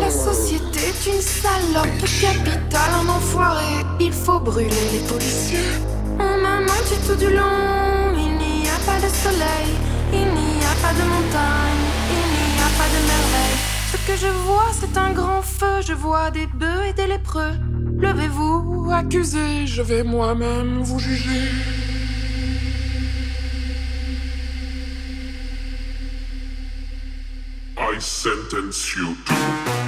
[0.00, 3.84] La société est une salope, le capital un enfoiré.
[4.00, 5.58] Il faut brûler les policiers.
[6.18, 8.14] Oh maman, tu tout du long.
[8.16, 9.70] Il n'y a pas de soleil,
[10.12, 13.58] il n'y a pas de montagne, il n'y a pas de merveille.
[13.92, 15.82] Ce que je vois, c'est un grand feu.
[15.86, 17.54] Je vois des bœufs et des lépreux.
[17.98, 21.79] Levez-vous, accusez, je vais moi-même vous juger.
[28.00, 29.79] Sentence you to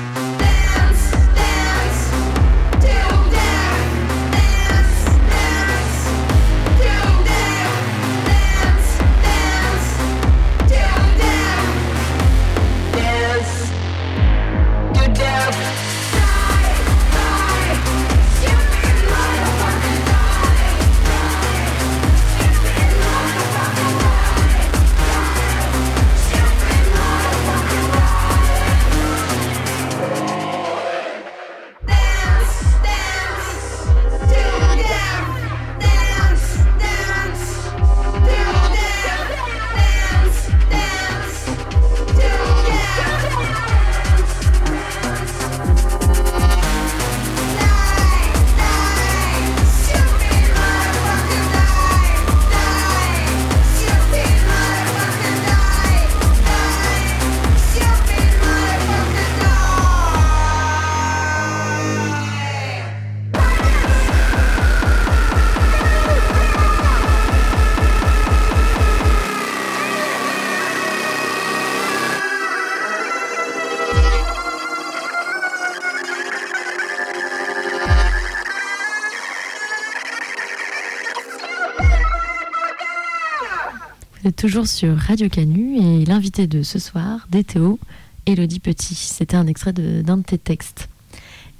[84.43, 87.79] toujours sur Radio Canu et l'invité de ce soir, DTO,
[88.27, 88.97] Elodie Petit.
[88.97, 90.89] C'était un extrait d'un de, tes textes.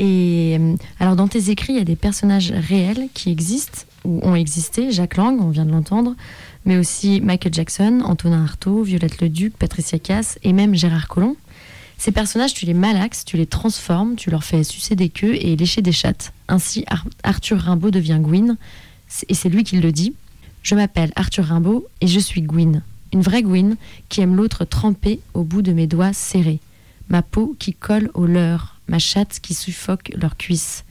[0.01, 4.19] Et euh, alors dans tes écrits, il y a des personnages réels qui existent ou
[4.25, 4.91] ont existé.
[4.91, 6.17] Jacques Lang, on vient de l'entendre,
[6.65, 11.37] mais aussi Michael Jackson, Antonin Artaud, Violette Leduc, Patricia Cass et même Gérard Collomb.
[11.99, 15.55] Ces personnages, tu les malaxes, tu les transformes, tu leur fais sucer des queues et
[15.55, 16.33] lécher des chattes.
[16.49, 18.57] Ainsi, Ar- Arthur Rimbaud devient Gwyn,
[19.29, 20.15] et c'est lui qui le dit.
[20.63, 22.83] Je m'appelle Arthur Rimbaud et je suis Gwyn.
[23.13, 23.77] Une vraie Gwyn
[24.09, 26.61] qui aime l'autre trempé au bout de mes doigts serrés.
[27.09, 30.85] Ma peau qui colle au leur, ma chatte qui suffoque leurs cuisses.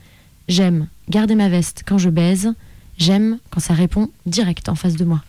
[0.48, 2.52] J'aime garder ma veste quand je baise.
[2.98, 5.22] J'aime quand ça répond direct en face de moi.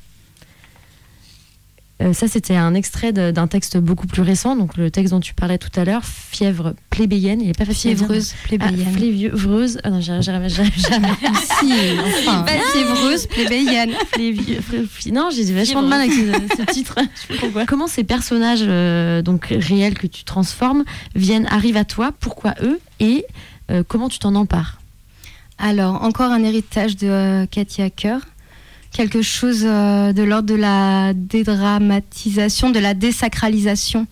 [2.03, 5.33] Euh, ça, c'était un extrait d'un texte beaucoup plus récent, donc le texte dont tu
[5.33, 7.39] parlais tout à l'heure, Fièvre plébéienne.
[7.41, 7.95] Il n'est pas facile.
[7.95, 8.93] Fiévreuse, Ah, plébéienne.
[8.97, 9.79] fiévreuse.
[9.83, 10.73] Ah non, j'arrive jamais.
[11.59, 11.73] si,
[12.05, 12.43] enfin.
[12.43, 13.91] Pas fiévreuse, plébéienne.
[15.11, 16.95] Non, j'ai vachement de mal avec ce, ce titre.
[17.39, 17.65] Pourquoi.
[17.65, 20.83] Comment ces personnages euh, donc réels que tu transformes
[21.15, 23.25] viennent arrivent à toi Pourquoi eux Et
[23.71, 24.79] euh, comment tu t'en empares?
[25.57, 28.19] Alors, encore un héritage de Katia Hacker.
[28.93, 34.06] Quelque chose euh, de l'ordre de la dédramatisation, de la désacralisation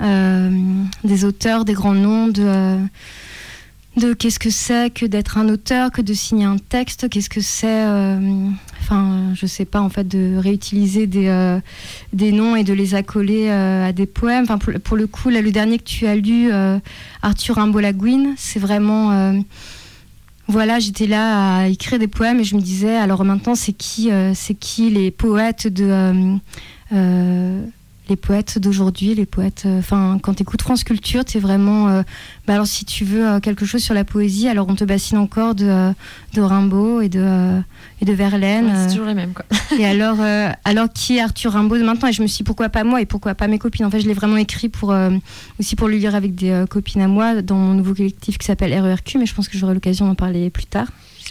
[0.00, 0.50] euh,
[1.04, 2.78] des auteurs, des grands noms, de, euh,
[3.98, 7.42] de qu'est-ce que c'est que d'être un auteur, que de signer un texte, qu'est-ce que
[7.42, 7.84] c'est,
[8.80, 11.60] enfin, je sais pas, en fait, de réutiliser des,
[12.14, 14.44] des noms et de les accoler à des poèmes.
[14.48, 16.50] Enfin, pour, le coup, là, le dernier que tu as lu,
[17.22, 19.34] Arthur Rimbaud Lagouine, c'est vraiment.
[20.48, 23.72] Euh, voilà, j'étais là à écrire des poèmes et je me disais, alors maintenant, c'est
[23.72, 26.38] qui, euh, c'est qui les poètes de.
[28.08, 29.62] Les poètes d'aujourd'hui, les poètes.
[29.64, 31.88] euh, Enfin, quand tu écoutes France Culture, tu es vraiment.
[31.88, 32.02] euh,
[32.46, 35.16] bah alors, si tu veux euh, quelque chose sur la poésie, alors on te bassine
[35.18, 35.92] encore de,
[36.34, 37.60] de Rimbaud et de,
[38.02, 38.66] et de Verlaine.
[38.66, 39.44] Ouais, C'est toujours les mêmes, quoi.
[39.78, 40.18] et alors,
[40.64, 42.08] alors qui est Arthur Rimbaud de maintenant?
[42.08, 43.86] Et je me suis dit, pourquoi pas moi et pourquoi pas mes copines?
[43.86, 44.94] En fait, je l'ai vraiment écrit pour,
[45.58, 48.72] aussi pour le lire avec des copines à moi dans mon nouveau collectif qui s'appelle
[48.78, 50.88] RERQ, mais je pense que j'aurai l'occasion d'en parler plus tard.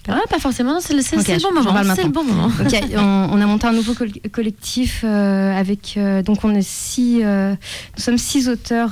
[0.10, 1.82] Ah, pas forcément, c'est le, c'est- Ok, c'est le bon moment.
[1.96, 2.50] C'est le bon moment.
[2.98, 5.96] On, on a monté un nouveau col- collectif euh, avec.
[5.98, 7.22] euh, donc, on est six.
[7.24, 7.52] euh,
[7.98, 8.92] nous sommes six auteurs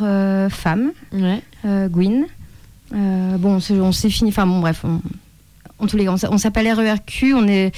[0.52, 0.91] femmes.
[1.12, 1.41] Ouais.
[1.65, 2.26] Gwyn.
[2.91, 4.30] Bon, on s'est fini.
[4.30, 4.82] Enfin, bon, bref.
[4.86, 5.02] On,
[5.80, 7.34] en tous les cas, on s'appelle RERQ.
[7.34, 7.71] On est.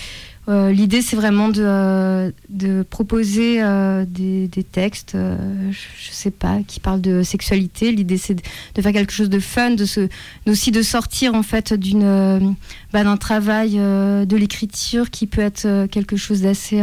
[0.50, 6.60] euh, L'idée, c'est vraiment de, euh, de proposer euh, des, des textes, je, sais pas,
[6.68, 7.92] qui parlent de sexualité.
[7.92, 10.10] L'idée, c'est de, faire quelque chose de fun, de se,
[10.48, 12.56] aussi de sortir en fait d'une,
[12.92, 16.82] bah, d'un travail de l'écriture qui peut être quelque chose d'assez,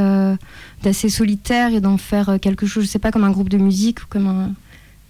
[0.83, 4.03] d'assez solitaire et d'en faire quelque chose, je sais pas, comme un groupe de musique
[4.03, 4.53] ou comme un,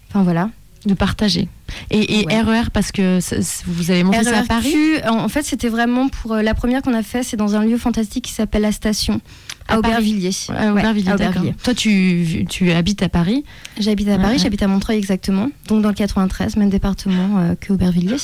[0.08, 0.50] enfin voilà.
[0.86, 1.46] De partager.
[1.90, 2.40] Et, et Ouais.
[2.40, 6.08] RER, parce que ça- vous avez monté ça à Paris RERQ, en fait, c'était vraiment
[6.08, 8.72] pour euh, la première qu'on a fait, c'est dans un lieu fantastique qui s'appelle la
[8.72, 9.20] Station
[9.68, 9.92] à, À Paris.
[9.94, 10.30] Aubervilliers.
[10.48, 11.42] À Aubervilliers, d'accord.
[11.62, 13.44] Toi, tu, tu habites à Paris.
[13.78, 14.38] J'habite à Paris, ouais.
[14.38, 18.16] j'habite à Montreuil exactement, donc dans le 93, même département euh, que Aubervilliers.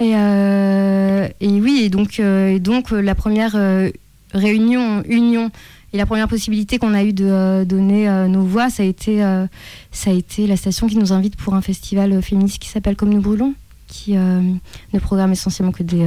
[0.00, 3.54] Et, euh, et oui, et donc, euh, et donc la première
[4.32, 5.50] réunion, union,
[5.92, 8.86] et la première possibilité qu'on a eu de euh, donner euh, nos voix, ça a,
[8.86, 9.46] été, euh,
[9.90, 13.10] ça a été la station qui nous invite pour un festival féministe qui s'appelle Comme
[13.12, 13.54] nous brûlons,
[13.88, 16.06] qui ne programme essentiellement que des,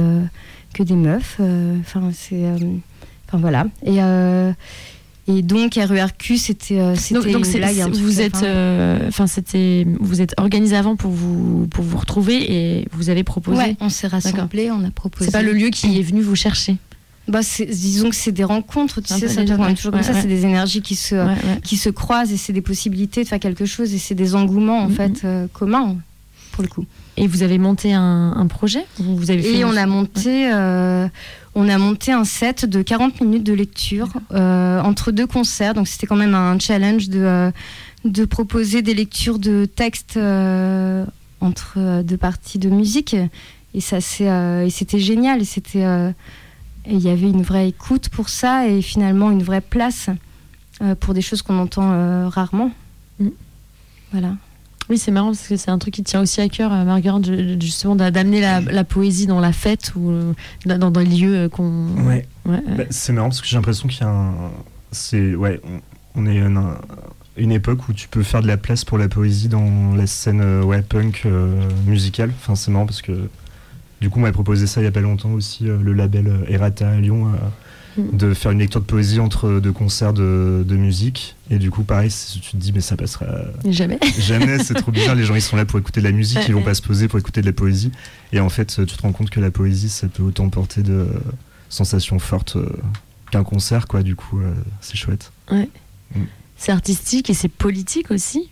[0.74, 1.40] que des meufs.
[1.80, 2.44] Enfin, c'est.
[3.28, 3.66] Enfin voilà.
[3.84, 3.98] Et,
[5.28, 6.78] et donc RERQ, c'était
[7.12, 7.74] Donc, donc c'est- blague.
[7.74, 8.98] c'est- un vous êtes, fin.
[9.08, 13.56] enfin c'était, vous êtes organisé avant pour vous pour vous retrouver et vous avez proposé.
[13.58, 15.26] Ouais, on s'est rassemblés, on a proposé.
[15.26, 16.76] C'est pas le lieu qui est venu vous chercher.
[17.28, 20.14] Bah, disons que c'est des rencontres, tu sais, ça tourne ouais, toujours comme ouais, ça,
[20.20, 23.40] c'est des énergies qui se, Ouais, qui se croisent et c'est des possibilités de faire
[23.40, 24.94] quelque chose et c'est des engouements en Mhm.
[24.94, 25.96] fait euh, communs
[26.52, 26.84] pour le coup.
[27.16, 31.08] Et vous avez monté un, un projet Vous avez fait Et on a monté, euh,
[31.54, 35.74] on a monté un set de 40 minutes de lecture euh, entre deux concerts.
[35.74, 37.50] Donc c'était quand même un challenge de,
[38.04, 40.16] de proposer des lectures de textes
[41.40, 43.16] entre deux parties de musique.
[43.74, 45.42] Et ça c'était génial.
[45.42, 45.84] Et c'était,
[46.88, 50.08] et il y avait une vraie écoute pour ça et finalement une vraie place
[50.82, 52.70] euh, pour des choses qu'on entend euh, rarement.
[53.20, 53.28] Mm.
[54.12, 54.34] Voilà.
[54.88, 57.26] Oui, c'est marrant parce que c'est un truc qui tient aussi à cœur, euh, Marguerite,
[57.26, 60.12] ju- justement d'a- d'amener la, la poésie dans la fête ou
[60.64, 61.88] dans, dans des lieux qu'on.
[62.06, 62.26] Ouais.
[62.44, 64.32] Ouais, Bah, c'est marrant parce que j'ai l'impression qu'il y a un.
[64.92, 65.34] C'est.
[65.34, 65.60] Ouais,
[66.14, 66.78] on, on est un-
[67.36, 70.40] une époque où tu peux faire de la place pour la poésie dans la scène
[70.40, 72.30] euh, ouais, punk euh, musicale.
[72.38, 73.28] Enfin, c'est marrant parce que.
[74.00, 76.26] Du coup, on m'a proposé ça il y a pas longtemps aussi, euh, le label
[76.28, 77.36] euh, Errata à Lyon, euh,
[77.96, 78.16] Mm.
[78.16, 81.34] de faire une lecture de poésie entre deux concerts de, de musique.
[81.50, 82.10] Et du coup, pareil,
[82.42, 83.26] tu te dis, mais ça passera
[83.70, 83.98] Jamais.
[84.18, 85.14] jamais, c'est trop bizarre.
[85.14, 87.08] Les gens, ils sont là pour écouter de la musique, ils vont pas se poser
[87.08, 87.90] pour écouter de la poésie.
[88.32, 91.06] Et en fait, tu te rends compte que la poésie, ça peut autant porter de
[91.70, 92.58] sensations fortes
[93.30, 94.02] qu'un concert, quoi.
[94.02, 94.40] Du coup,
[94.82, 95.32] c'est chouette.
[96.58, 98.50] C'est artistique et c'est politique aussi.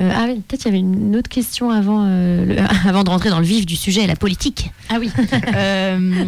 [0.00, 2.56] Euh, ah oui, peut-être il y avait une autre question avant, euh, le-
[2.88, 4.70] avant de rentrer dans le vif du sujet, la politique.
[4.88, 5.10] Ah oui.
[5.54, 6.24] Euh,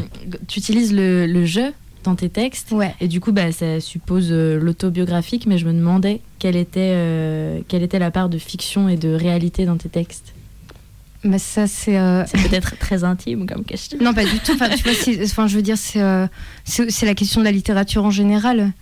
[0.48, 2.72] tu utilises le, le jeu dans tes textes.
[2.72, 2.94] Ouais.
[3.00, 7.60] Et du coup, bah, ça suppose euh, l'autobiographique, mais je me demandais quelle était, euh,
[7.66, 10.34] quelle était la part de fiction et de réalité dans tes textes.
[11.26, 11.96] Mais ça c'est.
[11.98, 13.96] euh, C'est peut-être très intime comme question.
[14.02, 14.52] Non, pas du tout.
[14.52, 15.96] Enfin, tu vois, c'est- enfin, je veux dire, c'est
[17.06, 18.72] la question de la littérature en général.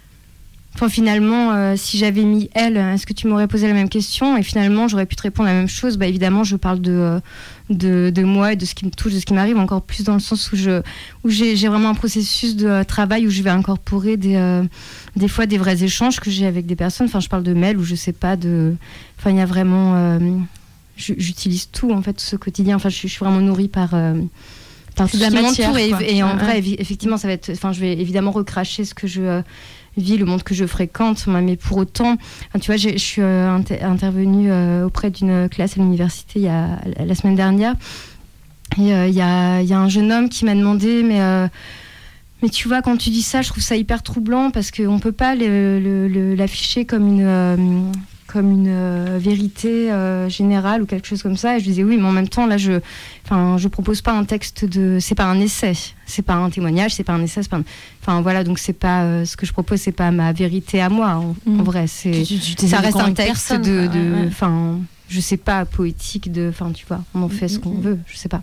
[0.74, 4.36] Enfin, finalement, euh, si j'avais mis elle, est-ce que tu m'aurais posé la même question
[4.38, 5.98] Et finalement, j'aurais pu te répondre la même chose.
[5.98, 7.20] Bah, évidemment, je parle de, euh,
[7.68, 10.02] de, de moi et de ce qui me touche, de ce qui m'arrive, encore plus
[10.02, 10.80] dans le sens où je
[11.24, 14.62] où j'ai vraiment un processus de euh, travail où je vais incorporer des, euh,
[15.14, 17.06] des fois des vrais échanges que j'ai avec des personnes.
[17.06, 18.74] Enfin, je parle de mails ou je sais pas de.
[19.18, 19.94] Enfin, il y a vraiment.
[19.96, 20.18] euh,
[20.96, 22.76] J'utilise tout en fait, tout ce quotidien.
[22.76, 23.90] Enfin, je, suis- je suis vraiment nourrie par.
[24.96, 26.00] par tout la qui matière, m'entoure.
[26.00, 27.50] Et, et en Ouais, vrai, effectivement, ça va être.
[27.50, 29.42] Enfin, je vais évidemment recracher ce que je
[29.96, 31.26] vis, le monde que je fréquente.
[31.26, 32.16] Mais pour autant,
[32.60, 37.36] tu vois, je suis euh, inter- intervenue euh, auprès d'une classe à l'université la semaine
[37.36, 37.74] dernière.
[38.78, 41.20] Et euh, il y, a, y a un jeune homme qui m'a demandé, mais.
[42.42, 45.00] mais tu vois, quand tu dis ça, je trouve ça hyper troublant parce qu'on ne
[45.00, 47.92] peut pas l'afficher comme une,
[48.32, 51.56] comme une euh, vérité euh, générale ou quelque chose comme ça.
[51.56, 52.80] Et je disais oui, mais en même temps, là, je
[53.24, 54.98] enfin, je propose pas un texte de.
[55.00, 55.74] C'est pas un essai,
[56.06, 57.64] c'est pas un témoignage, c'est pas un essai, pas un-
[58.00, 59.02] Enfin voilà, donc c'est pas.
[59.02, 61.60] euh, ce que je propose, c'est pas ma vérité à moi, en, Mm.
[61.60, 61.86] en vrai.
[61.86, 63.86] C'est, ça reste un texte personne, de.
[63.86, 64.26] de- Ouais, ouais.
[64.28, 64.78] Enfin,
[65.08, 66.48] je sais pas, poétique, de.
[66.48, 67.82] Enfin, tu vois, on en fait ce qu'on Mm, mm.
[67.82, 68.42] veut, je sais pas.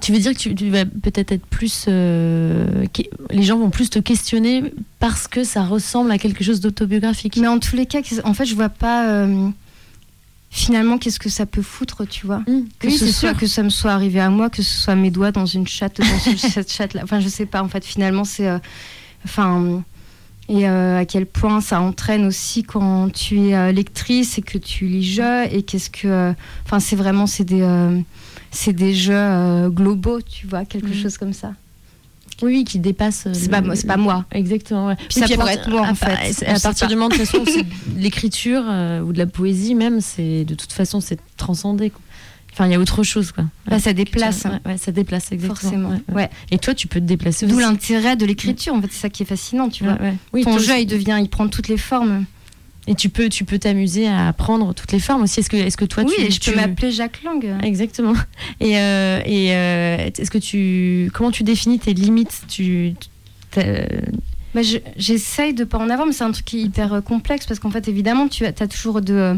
[0.00, 1.84] Tu veux dire que tu, tu vas peut-être être plus.
[1.88, 2.84] euh,
[3.30, 7.36] les gens vont plus te questionner parce que ça ressemble à quelque chose d'autobiographique.
[7.36, 9.08] Mais en tous les cas, en fait, je vois pas.
[9.08, 9.48] euh,
[10.50, 12.60] finalement, qu'est-ce que ça peut foutre, tu vois Mmh.
[12.78, 13.38] que Oui, ce soit sûr.
[13.38, 15.98] que ça me soit arrivé à moi, que ce soit mes doigts dans une chatte,
[15.98, 17.00] dans ce- cette chatte là.
[17.02, 17.60] Enfin, je sais pas.
[17.62, 18.58] En fait, finalement, c'est, euh,
[19.24, 19.82] enfin,
[20.48, 25.02] et à quel point ça entraîne aussi quand tu es lectrice et que tu lis
[25.02, 26.34] jeu et qu'est-ce que,
[26.66, 27.62] enfin, c'est vraiment c'est des,
[28.54, 30.94] c'est des jeux euh, globaux, tu vois, quelque Mhm.
[31.02, 31.52] chose comme ça.
[32.42, 33.26] Oui, qui dépasse.
[33.26, 34.24] euh, C'est pas moi, c'est pas moi.
[34.32, 34.86] Exactement.
[34.88, 34.96] Ouais.
[34.96, 36.44] Puis Oui, ça puis pourrait être moi, en fait.
[36.46, 37.62] À partir du moment, de toute façon, où c'est
[37.94, 41.90] de l'écriture euh, ou de la poésie, même, c'est de toute façon, c'est transcendé.
[41.90, 42.00] quoi.
[42.52, 43.44] Enfin, il y a autre chose, quoi.
[43.66, 45.88] Bah, ça déplace, ouais, ouais, ça déplace, exactement.
[45.88, 46.00] forcément.
[46.12, 46.30] Ouais.
[46.52, 48.74] Et toi, tu peux te déplacer D'où l'intérêt de l'écriture.
[48.74, 49.98] En fait, c'est ça qui est fascinant, tu vois.
[50.32, 52.24] Oui, Ton jeu, il devient, il prend toutes les formes.
[52.86, 55.40] Et tu peux, tu peux t'amuser à apprendre toutes les formes aussi.
[55.40, 57.42] Est-ce que, est-ce que toi, oui, tu, et je tu- peux m'appeler Jacques Lang.
[57.62, 58.12] Exactement.
[58.60, 62.42] Et, euh, et euh, est-ce que tu, comment tu définis tes limites?
[62.48, 62.94] Tu,
[63.56, 67.00] Bah, je- J'essaye de pas en avoir, mais c'est un truc qui est hyper euh,
[67.00, 69.36] complexe parce qu'en fait, évidemment, tu as, as toujours de,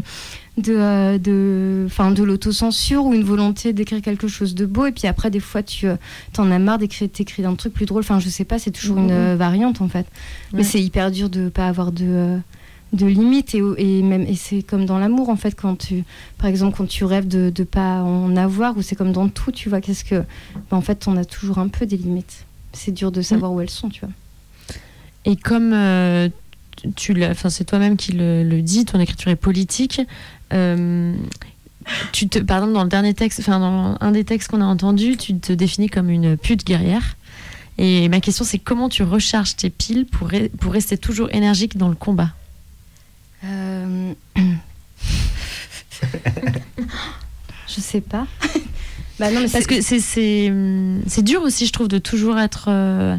[0.57, 5.07] de, de, enfin, de l'autocensure ou une volonté d'écrire quelque chose de beau, et puis
[5.07, 5.87] après, des fois, tu
[6.33, 8.01] t'en as marre d'écrire t'écrire un truc plus drôle.
[8.01, 9.11] Enfin, je sais pas, c'est toujours une Mhm.
[9.11, 10.05] euh, variante en fait.
[10.53, 12.37] Mais c'est hyper dur de pas avoir de.
[12.93, 16.03] De limites et, et même et c'est comme dans l'amour en fait quand tu
[16.37, 19.51] par exemple quand tu rêves de ne pas en avoir ou c'est comme dans tout
[19.51, 20.15] tu vois qu'est-ce que
[20.69, 23.59] bah, en fait on a toujours un peu des limites c'est dur de savoir où
[23.61, 24.13] elles sont tu vois
[25.25, 26.29] Et comme euh,
[26.95, 29.99] tu- l'as, enfin c'est toi-même qui le, dis, ton écriture est politique.
[30.53, 31.13] euh,
[32.11, 34.65] tu te, par exemple, dans le dernier texte, enfin dans un des textes qu'on a
[34.65, 37.15] entendu, tu te définis comme une pute guerrière.
[37.77, 40.29] Et ma question, c'est comment tu recharges tes piles pour,
[40.59, 42.31] pour rester toujours énergique dans le combat?
[43.43, 44.13] Euh,
[47.67, 48.27] je sais pas
[49.19, 53.17] bah non mais Parce que c'est dur aussi, je trouve, de toujours être euh,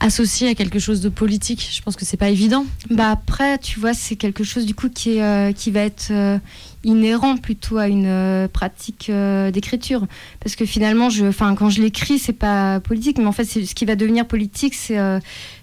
[0.00, 1.68] associé à quelque chose de politique.
[1.72, 2.66] Je pense que c'est pas évident.
[2.90, 6.08] Bah après, tu vois, c'est quelque chose du coup qui, est, euh, qui va être
[6.10, 6.38] euh,
[6.82, 9.10] inhérent plutôt à une pratique
[9.52, 10.06] d'écriture.
[10.40, 13.74] Parce que finalement, je, enfin, quand je l'écris, c'est pas politique, mais en fait, ce
[13.74, 14.98] qui va devenir politique, c'est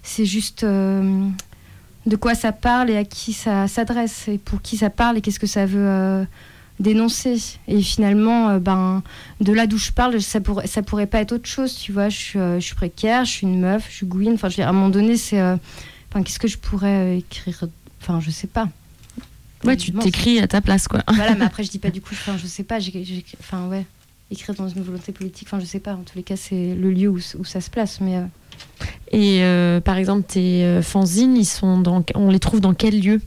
[0.02, 0.64] c'est juste
[2.08, 5.20] de quoi ça parle et à qui ça s'adresse, et pour qui ça parle et
[5.20, 6.24] qu'est-ce que ça veut euh,
[6.80, 7.38] dénoncer.
[7.68, 9.02] Et finalement, euh, ben,
[9.40, 12.08] de là d'où je parle, ça pourrait, ça pourrait pas être autre chose, tu vois.
[12.08, 14.34] Je, suis, euh, je suis précaire, je suis une meuf, je suis gouine.
[14.34, 15.40] Enfin, je veux dire, à un moment donné, c'est.
[15.40, 17.64] Enfin, qu'est-ce que je pourrais écrire?
[18.00, 18.68] Enfin, je sais pas.
[19.64, 21.02] Ouais, tu t'écris à ta place, quoi.
[21.12, 22.10] Voilà, mais après, je dis pas du coup.
[22.12, 22.78] Enfin, je sais pas.
[22.78, 23.84] j'ai- Enfin, ouais.
[24.30, 25.48] Écrire dans une volonté politique.
[25.48, 25.94] Enfin, je sais pas.
[25.94, 28.00] En tous les cas, c'est le lieu où, où ça se place.
[28.00, 28.20] Mais
[29.10, 33.00] Et euh, par exemple, tes euh, fanzines, ils sont dans, on les trouve dans quel
[33.00, 33.20] lieu?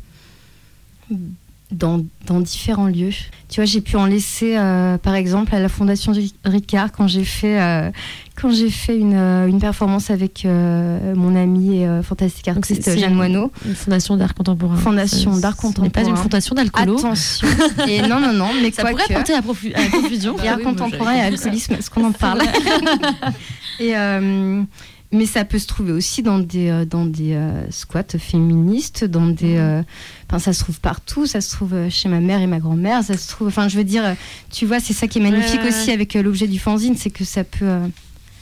[1.72, 3.12] Dans, dans différents lieux.
[3.48, 7.08] Tu vois, j'ai pu en laisser, euh, par exemple, à la Fondation Ri- Ricard quand
[7.08, 7.90] j'ai fait, euh,
[8.36, 13.00] quand j'ai fait une, une performance avec euh, mon ami et fantastique Donc, c'est- artiste
[13.00, 13.52] Jeanne Moineau.
[13.66, 14.76] Une fondation d'art contemporain.
[14.76, 16.10] Fondation d'art Ce n'est pas contemporain.
[16.10, 16.98] une fondation d'alcoolo.
[17.00, 17.48] Attention.
[17.88, 20.36] Et non, non, non, mais Ça quoi pourrait que- porter à, profu- à confusion.
[20.44, 22.42] Et art contemporain et alcoolisme, est-ce qu'on en parle?
[23.80, 23.94] Et
[25.14, 29.28] mais ça peut se trouver aussi dans des euh, dans des euh, squats féministes, dans
[29.28, 29.57] des.
[29.57, 29.82] euh,
[30.30, 31.26] Enfin, ça se trouve partout.
[31.26, 33.03] Ça se trouve chez ma mère et ma grand-mère.
[33.03, 33.49] Ça se trouve.
[33.49, 34.16] Enfin, je veux dire,
[34.49, 35.93] tu vois, c'est ça qui est magnifique Ouais, aussi ouais.
[35.93, 37.80] avec euh, l'objet du fanzine, c'est que ça peut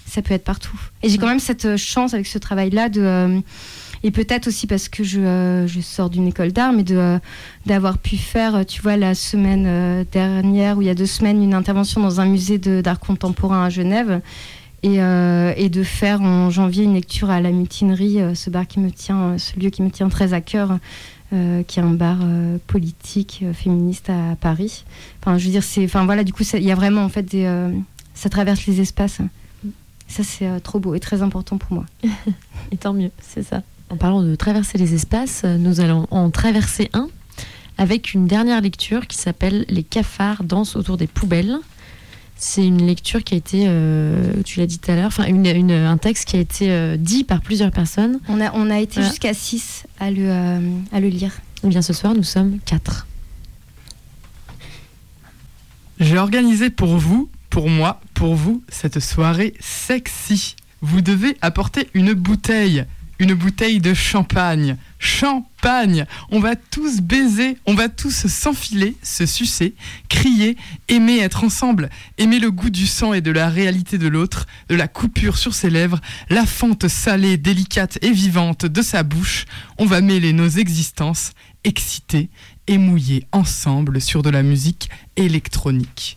[0.06, 0.80] ça peut être partout.
[1.04, 3.42] Et j'ai quand même cette chance avec ce travail-là de
[4.02, 7.20] et peut-être aussi parce que je, je sors d'une école d'art, mais de,
[7.66, 11.54] d'avoir pu faire, tu vois, la semaine dernière ou il y a deux semaines, une
[11.54, 14.22] intervention dans un musée d'art contemporain à Genève.
[14.84, 18.66] Et, euh, et de faire en janvier une lecture à la mutinerie, euh, ce bar
[18.68, 20.78] qui me tient, euh, ce lieu qui me tient très à cœur,
[21.34, 24.86] euh, qui est un bar euh, politique euh, féministe à Paris.
[25.22, 27.10] Enfin, je veux dire, c'est, enfin voilà, du coup, ça- il y a vraiment en
[27.10, 27.72] fait des, euh,
[28.14, 29.20] ça traverse les espaces.
[30.08, 31.86] Ça, c'est euh, trop beau et très important pour moi.
[32.72, 33.62] Et tant mieux, c'est ça.
[33.90, 37.10] En parlant de traverser les espaces, nous allons en traverser un
[37.78, 41.58] avec une dernière lecture qui s'appelle Les cafards dansent autour des poubelles.
[42.42, 45.46] C'est une lecture qui a été, euh, tu l'as dit tout à l'heure, enfin une-
[45.46, 48.20] une- un texte qui a été euh, dit par plusieurs personnes.
[48.30, 49.10] On a, on a été Voilà.
[49.10, 50.60] jusqu'à 6 à le, euh,
[50.94, 51.34] à le lire.
[51.66, 53.08] Et bien ce soir, nous sommes quatre.
[56.00, 60.56] J'ai organisé pour vous, pour moi, pour vous, cette soirée sexy.
[60.82, 62.86] Vous devez apporter une bouteille,
[63.20, 64.78] une bouteille de champagne.
[64.98, 69.76] Champagne On va tous baiser, on va tous s'enfiler, se sucer,
[70.08, 70.58] crier,
[70.88, 74.76] aimer être ensemble, aimer le goût du sang et de la réalité de l'autre, de
[74.76, 76.00] la coupure sur ses lèvres,
[76.30, 79.46] la fente salée, délicate et vivante de sa bouche.
[79.78, 81.32] On va mêler nos existences,
[81.64, 82.30] excités
[82.68, 86.16] et mouillés ensemble sur de la musique électronique.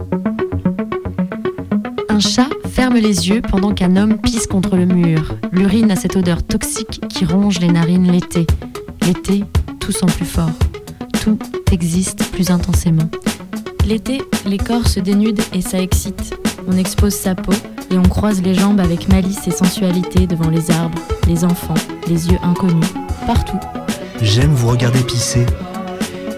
[2.09, 2.49] Un chat?
[2.73, 5.35] Ferme les yeux pendant qu'un homme pisse contre le mur.
[5.53, 8.47] L'urine a cette odeur toxique qui ronge les narines l'été.
[9.07, 9.45] L'été,
[9.79, 10.51] tout sent plus fort.
[11.23, 11.39] Tout
[11.71, 13.11] existe plus intensément.
[13.87, 16.35] L'été, les corps se dénudent et ça excite.
[16.67, 17.53] On expose sa peau
[17.91, 20.99] et on croise les jambes avec malice et sensualité devant les arbres,
[21.29, 21.75] les enfants,
[22.09, 22.89] les yeux inconnus,
[23.27, 23.61] partout.
[24.23, 25.45] J'aime vous regarder pisser.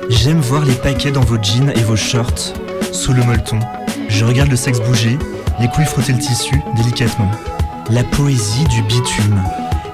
[0.09, 2.55] J'aime voir les paquets dans vos jeans et vos shorts,
[2.91, 3.61] sous le molleton.
[4.09, 5.17] Je regarde le sexe bouger,
[5.61, 7.31] les couilles frotter le tissu délicatement.
[7.91, 9.43] La poésie du bitume,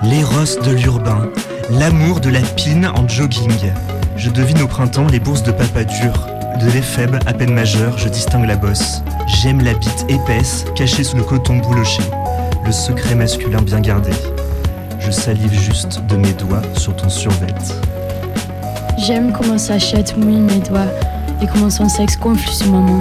[0.02, 1.28] l'éros de l'urbain,
[1.70, 3.72] l'amour de la pine en jogging.
[4.16, 6.26] Je devine au printemps les bourses de papa dur.
[6.61, 9.02] De l'éphèbe à peine majeure, je distingue la bosse.
[9.26, 12.02] J'aime la bite épaisse, cachée sous le coton bouloché.
[12.64, 14.11] Le secret masculin bien gardé.
[14.98, 17.54] Je salive juste de mes doigts sur ton survêt.
[18.98, 20.92] J'aime comment sa chatte mouille mes doigts
[21.42, 22.98] et comment son sexe gonfle sur main.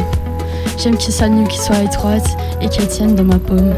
[0.82, 3.74] J'aime que sa nuque soit étroite et qu'elle tienne dans ma paume.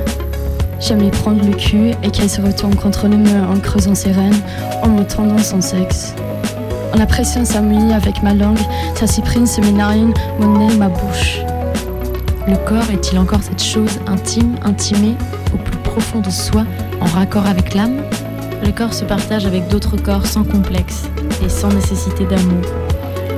[0.79, 4.11] J'aime les prendre le cul et qu'elles se retournent contre le mur en creusant ses
[4.11, 4.39] rênes,
[4.83, 6.13] en me tendant son sexe.
[6.93, 8.59] En la pression s'amouille avec ma langue,
[8.93, 11.39] sa cyprine se mes narines, mon nez, ma bouche.
[12.47, 15.15] Le corps est-il encore cette chose intime, intimée,
[15.55, 16.65] au plus profond de soi,
[16.99, 18.03] en raccord avec l'âme?
[18.63, 21.09] Le corps se partage avec d'autres corps sans complexe
[21.43, 22.61] et sans nécessité d'amour.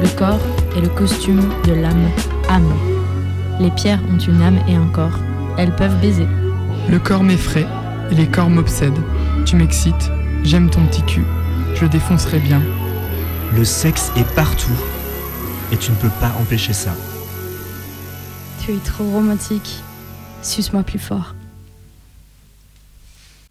[0.02, 0.42] Le corps
[0.76, 2.10] est le costume de l'âme.
[2.50, 2.93] Âme.
[3.60, 5.20] Les pierres ont une âme et un corps.
[5.58, 6.28] Elles peuvent baiser.
[6.90, 7.68] Le corps m'effraie
[8.12, 9.02] et les corps m'obsèdent.
[9.46, 10.12] Tu m'excites,
[10.44, 11.24] j'aime ton petit cul.
[11.76, 12.62] Je défoncerai bien.
[13.54, 14.78] Le sexe est partout.
[15.72, 16.96] Et tu ne peux pas empêcher ça.
[18.64, 19.82] Tu es trop romantique.
[20.42, 21.36] Suce-moi plus fort.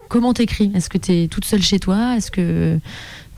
[0.08, 0.70] Comment t'écris?
[0.74, 2.16] Est-ce que t'es toute seule chez toi?
[2.16, 2.78] Est-ce que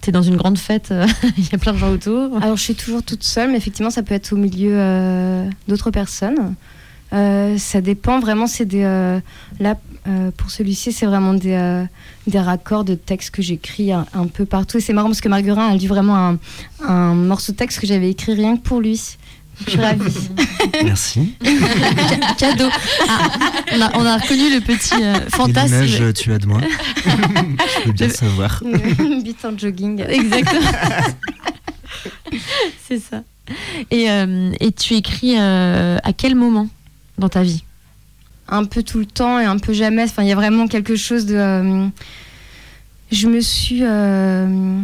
[0.04, 0.92] t'es dans une grande fête
[1.38, 3.90] Il y a plein de gens autour Alors, je suis toujours toute seule, mais effectivement,
[3.90, 6.54] ça peut être au milieu euh, d'autres personnes.
[7.14, 8.82] Euh, ça dépend vraiment, c'est des.
[8.82, 9.20] euh,
[9.60, 11.84] là, euh, pour celui-ci, c'est vraiment des, euh,
[12.34, 14.78] raccords de textes que j'écris un, peu partout.
[14.78, 16.36] Et c'est marrant parce que Marguerin a lu vraiment
[16.82, 19.16] un morceau de texte que j'avais écrit rien que pour lui.
[19.64, 20.28] Je suis ravie.
[20.84, 21.34] Merci.
[22.38, 22.68] Cadeau.
[23.08, 23.28] Ah,
[23.72, 25.74] on, a, on a reconnu le petit euh, fantasme.
[25.84, 26.60] image tu as de moi
[27.06, 28.62] Je veux bien savoir.
[28.98, 30.04] Une bite en jogging.
[30.08, 30.70] Exactement.
[32.88, 33.22] C'est ça.
[33.90, 36.68] Et, euh, et tu écris euh, à quel moment
[37.18, 37.62] dans ta vie?
[38.48, 40.04] Un peu tout le temps et un peu jamais.
[40.04, 41.34] Enfin, il y a vraiment quelque chose de.
[41.36, 41.86] euh,
[43.12, 44.78] je me suis euh,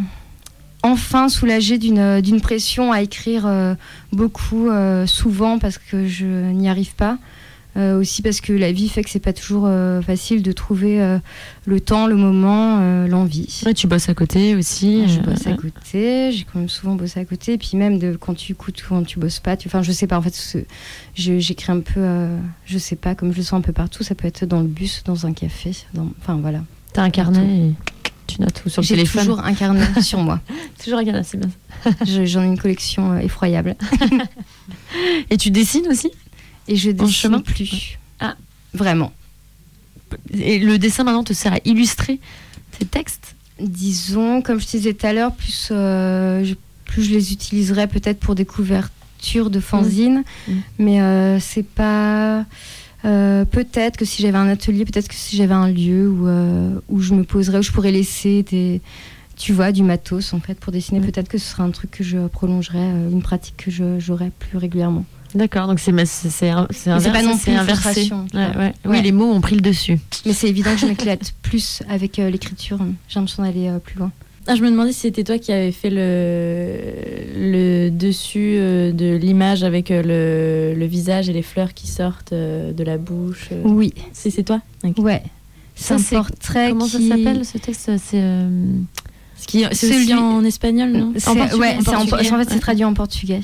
[0.83, 3.75] enfin soulagée d'une d'une pression à écrire euh,
[4.13, 7.19] beaucoup, euh, souvent parce que je n'y arrive pas.
[7.77, 11.01] Euh, aussi parce que la vie fait que c'est pas toujours euh, facile de trouver
[11.01, 11.21] euh,
[11.67, 13.63] le temps, le moment, euh, l'envie.
[13.65, 15.09] Ouais, Tu bosses à côté aussi.
[15.09, 18.01] Je euh, bosse à côté, j'ai quand même souvent bossé à côté, et puis même
[18.01, 20.65] de quand tu écoutes, quand tu bosses pas, tu, enfin je sais pas, en fait,
[21.15, 24.17] j'écris un peu, euh, je sais pas, comme je le sens un peu partout, ça
[24.17, 26.65] peut être dans le bus, dans un café, dans, enfin voilà.
[26.93, 27.75] T'as un carnet et
[28.31, 30.41] tu notes sur le J'ai toujours un carnet sur moi.
[30.83, 31.51] Toujours un carnet, c'est bien.
[32.07, 33.77] Je- J'en ai une collection euh, effroyable.
[35.31, 36.11] Et tu dessines aussi?
[36.69, 37.41] Et je dessine chemin?
[37.41, 37.99] plus.
[38.21, 38.37] Ah.
[38.75, 39.13] Vraiment.
[40.33, 42.21] Et le dessin maintenant te sert à illustrer
[42.79, 43.35] tes textes?
[43.61, 46.55] Disons, comme je te disais tout à l'heure, plus, euh, je,
[46.87, 50.53] plus je les utiliserai peut-être pour des couvertures de fanzines, Mm.
[50.79, 52.45] mais euh, c'est pas.
[53.05, 56.81] Euh, peut-être que si j'avais un atelier, peut-être que si j'avais un lieu où, euh,
[56.89, 58.81] où je me poserais, où je pourrais laisser des,
[59.37, 62.05] tu vois, du matos en fait pour dessiner, peut-être que ce serait un truc que
[62.05, 65.05] je prolongerais, euh, une pratique que j'aurais plus régulièrement.
[65.35, 68.11] D'accord, donc c'est c'est pas non plus inversé.
[68.35, 68.75] Ouais.
[68.85, 69.99] Oui, les mots ont pris le dessus.
[70.27, 72.79] Mais c'est évident que je m'éclate plus avec euh, l'écriture.
[73.09, 74.11] J'ai l'impression d'aller plus loin.
[74.47, 76.77] Ah, je me demandais si c'était toi qui avais fait le,
[77.37, 82.33] le dessus euh, de l'image avec euh, le, le visage et les fleurs qui sortent
[82.33, 83.51] euh, de la bouche.
[83.65, 84.99] Oui, C'est c'est toi Ok.
[84.99, 85.23] ouais.
[85.75, 88.23] C'est un portrait Comment ça s'appelle ce texte C'est
[89.39, 91.13] Ce qui- C'est Celui- aussi en espagnol, non?
[91.17, 93.41] C'est- En portugais, ouais, en c'est en, fait, c'est traduit en portugais.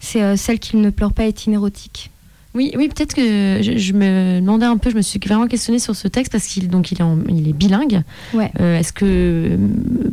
[0.00, 2.10] C'est celle qui ne pleure pas est inérotique.
[2.54, 5.80] Oui, oui, peut-être que je, je me demandais un peu, je me suis vraiment questionnée
[5.80, 8.02] sur ce texte parce qu'il donc il est, en- il est bilingue.
[8.32, 8.52] Ouais.
[8.60, 9.58] Euh, Est-ce que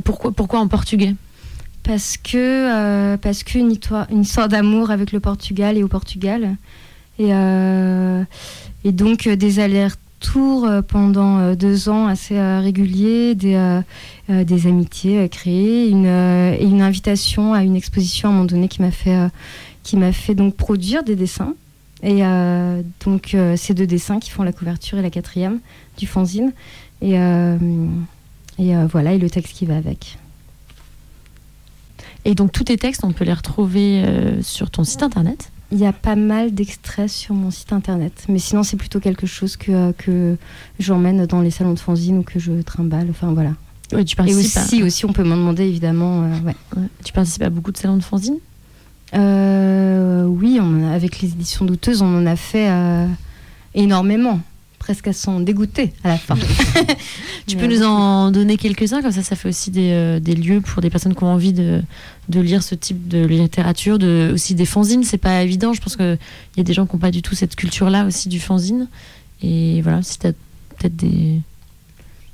[0.04, 1.14] pourquoi pourquoi en portugais?
[1.84, 6.56] Parce que euh, parce qu'une histoire, une histoire d'amour avec le Portugal et au Portugal.
[7.20, 8.24] Et, euh,
[8.84, 13.82] et donc des allers-retours pendant deux ans assez réguliers, des,
[14.30, 18.82] des amitiés créées, une, et une invitation à une exposition à un moment donné qui
[18.82, 19.28] m'a fait,
[19.84, 21.54] qui m'a fait donc produire des dessins.
[22.04, 25.60] Et euh, donc euh, ces deux dessins qui font la couverture et la quatrième
[25.98, 26.52] du fanzine.
[27.02, 27.58] Et, euh,
[28.58, 30.18] et euh, voilà, et le texte qui va avec.
[32.26, 34.04] Et donc tous tes textes, on peut les retrouver
[34.42, 35.52] sur ton site internet?
[35.72, 39.26] Il y a pas mal d'extraits sur mon site internet, mais sinon c'est plutôt quelque
[39.26, 40.38] chose que, que
[40.80, 43.08] j'emmène dans les salons de fanzine ou que je trimballe.
[43.10, 43.54] Enfin voilà.
[43.94, 46.22] Ouais, tu Et participes aussi, à, aussi, on peut m'en demander évidemment.
[46.22, 46.56] ouais.
[46.78, 48.38] ouais, tu participes à beaucoup de salons de fanzine?
[49.14, 53.08] Euh, oui, on en a- avec les éditions douteuses, on en a fait euh,
[53.76, 54.40] énormément,
[54.80, 56.36] presque à s'en dégoûter à la fin.
[57.48, 60.62] Tu peux nous en donner quelques-uns, comme ça, ça fait aussi des, euh, des lieux
[60.62, 61.82] pour des personnes qui ont envie de,
[62.30, 65.04] de lire ce type de littérature, de, aussi des fanzines.
[65.04, 66.18] C'est pas évident, je pense qu'il
[66.58, 68.88] y a des gens qui n'ont pas du tout cette culture-là aussi du fanzine.
[69.42, 70.32] Et voilà, si tu as
[70.78, 71.42] peut-être des,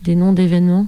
[0.03, 0.87] des noms d'événements.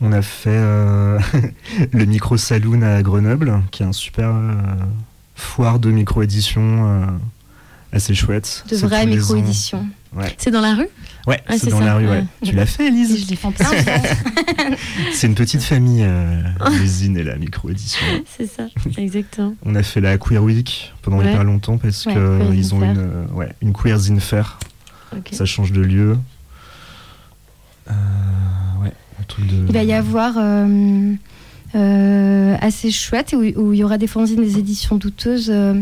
[0.00, 1.18] On a fait euh,
[1.92, 4.52] le Micro Saloon à Grenoble, qui est un super euh,
[5.34, 7.06] foire de micro-édition euh,
[7.92, 8.64] assez chouette.
[8.70, 9.86] de vraies micro-éditions.
[10.38, 10.88] C'est dans la rue
[11.26, 12.24] Ouais, Ouais, c'est dans ça, la rue, ouais.
[12.42, 13.48] Tu l'as fait, Elise Je l'ai fait.
[15.12, 16.06] C'est une petite famille,
[16.78, 18.06] l'usine et la micro-édition.
[18.36, 18.66] C'est ça,
[18.96, 19.54] exactement.
[19.64, 22.82] On a fait la Queer Week pendant hyper longtemps parce Ouais, que Queer ils ont
[23.60, 24.58] une, Queer Zine Fair.
[25.32, 26.18] Ça change de lieu.
[27.88, 27.92] Euh,
[29.24, 29.54] truc de.
[29.68, 31.12] Il va y avoir euh,
[31.74, 35.50] euh, assez chouette où, où il y aura des fanzines des éditions douteuses.
[35.50, 35.80] Euh,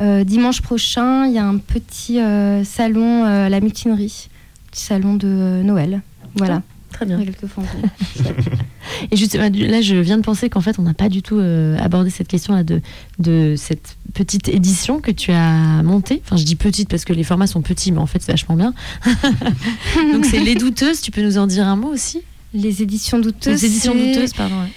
[0.00, 4.28] euh, dimanche prochain, il y a un petit euh, salon euh, à la mutinerie,
[4.70, 6.02] petit salon de euh, Noël.
[6.36, 6.62] Voilà.
[6.92, 7.18] Très bien.
[7.18, 7.90] Il y a quelques fanzines.
[9.10, 11.38] Et justement, du- là, je viens de penser qu'en fait, on n'a pas du tout
[11.38, 12.82] euh, abordé cette question-là de,
[13.18, 16.20] de cette petite édition que tu as montée.
[16.24, 18.56] Enfin, je dis petite parce que les formats sont petits, mais en fait, c'est vachement
[18.56, 18.74] bien.
[20.12, 21.00] Donc, c'est Les Douteuses.
[21.00, 22.20] Tu peux nous en dire un mot aussi?
[22.54, 23.62] Les éditions douteuses.
[23.62, 24.60] Les éditions c'est- douteuses, pardon.
[24.60, 24.68] ouais.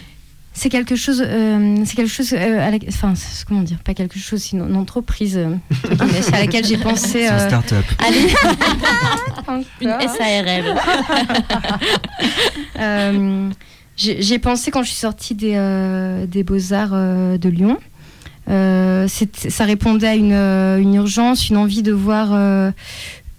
[0.58, 3.14] C'est quelque chose, euh, c'est quelque chose, euh, à la- enfin,
[3.46, 5.54] comment dire, pas quelque chose, sinon une entreprise euh,
[6.32, 7.08] à laquelle j'ai pensé.
[7.24, 7.84] C'est un euh, start-up.
[8.00, 8.28] Allez,
[9.82, 10.76] Une SARL.
[12.80, 13.50] Euh,
[13.98, 17.78] j'ai pensé quand je suis sortie des, euh, des Beaux-Arts euh, de Lyon.
[18.50, 22.72] Euh, ça répondait à une, euh, une urgence, une envie de voir, euh,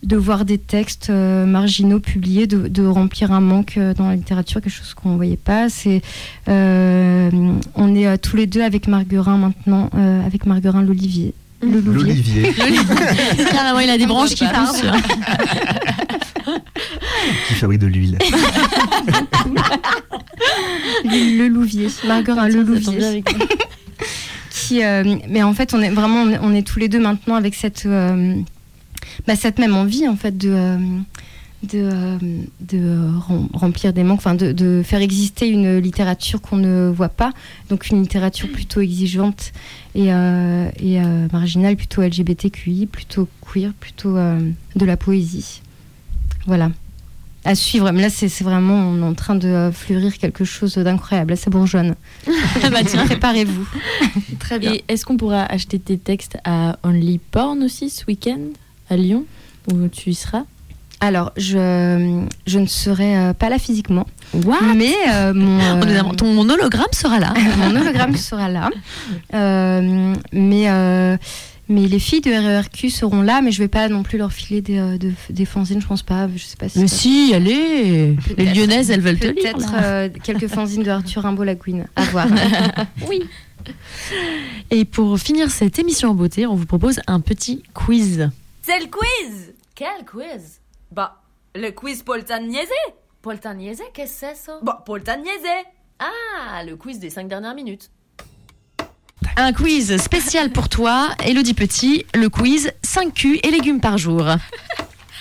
[0.06, 4.14] de voir des textes euh, marginaux publiés, de, de remplir un manque euh, dans la
[4.14, 5.68] littérature, quelque chose qu'on ne voyait pas.
[5.68, 6.00] C'est,
[6.48, 7.28] euh,
[7.74, 11.34] on est euh, tous les deux avec Marguerin maintenant, euh, avec Marguerin l'Olivier.
[11.62, 12.12] Le Louvier.
[12.12, 12.52] L'Olivier,
[13.50, 14.82] Carrément, il a des branches qui poussent.
[17.48, 18.18] qui fabrique de l'huile.
[21.04, 21.88] Le Louvier.
[22.06, 23.24] Marguerin Le Louvier.
[24.50, 27.00] qui, euh, mais en fait, on est vraiment, on est- on est tous les deux
[27.00, 28.34] maintenant avec cette, euh,
[29.26, 30.76] bah, cette même envie en fait de, euh,
[31.62, 32.18] de, euh,
[32.60, 37.08] de rem- remplir des manques, enfin de, de faire exister une littérature qu'on ne voit
[37.08, 37.32] pas,
[37.70, 39.52] donc une littérature plutôt exigeante
[39.94, 44.38] et, euh, et euh, marginale, plutôt LGBTQI, plutôt queer, plutôt euh,
[44.76, 45.62] de la poésie.
[46.46, 46.70] Voilà.
[47.44, 47.90] À suivre.
[47.92, 51.30] Mais là, c'est c'est vraiment, on est en train de fleurir quelque chose d'incroyable.
[51.30, 51.94] Là, ça bourgeonne.
[52.26, 53.06] bah, tiens.
[53.06, 53.68] Préparez-vous.
[54.40, 54.72] Très bien.
[54.74, 58.40] Et est-ce qu'on pourra acheter tes textes à Only Porn aussi ce week-end?
[58.90, 59.24] À Lyon
[59.72, 60.44] où tu y seras
[61.00, 66.86] Alors, je, je ne serai euh, pas là physiquement, What mais euh, mon, euh, hologramme
[66.92, 67.34] sera là.
[67.58, 68.70] mon hologramme sera là.
[69.34, 71.18] Euh, mais,
[71.68, 74.60] mais les filles de RERQ seront là, mais je vais pas non plus leur filer
[74.62, 76.28] des, de- des fanzines, je pense pas.
[76.34, 78.54] Je sais pas si Mais si, allez Les.
[78.54, 79.52] Lyonnaises, elles veulent te lire.
[79.56, 81.86] Peut-être quelques fanzines de Arthur Rimbaud Lagouine.
[81.96, 82.28] À voir.
[83.08, 83.22] Oui.
[84.70, 88.30] Et pour finir cette émission en beauté, on vous propose un petit quiz.
[88.66, 90.60] C'est le quiz Quel quiz?
[90.90, 91.22] Bah,
[91.54, 92.66] le quiz Poltagnese
[93.22, 94.58] Poltagnese, qu'est-ce que c'est ça?
[94.60, 95.46] Bah, Poltagnese
[96.00, 97.92] Ah, le quiz des 5 dernières minutes.
[99.36, 104.26] Un quiz spécial pour toi, Elodie Petit, le quiz 5 Q et légumes par jour.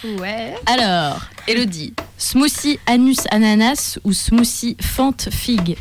[0.04, 0.56] ouais.
[0.66, 5.78] Alors, Elodie, smoothie anus ananas ou smoothie fente figue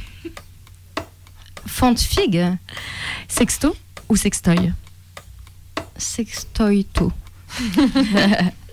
[1.66, 2.44] Fante figue,
[3.26, 3.74] Sexto
[4.10, 4.70] ou sextoy?
[5.96, 7.10] Sextoito.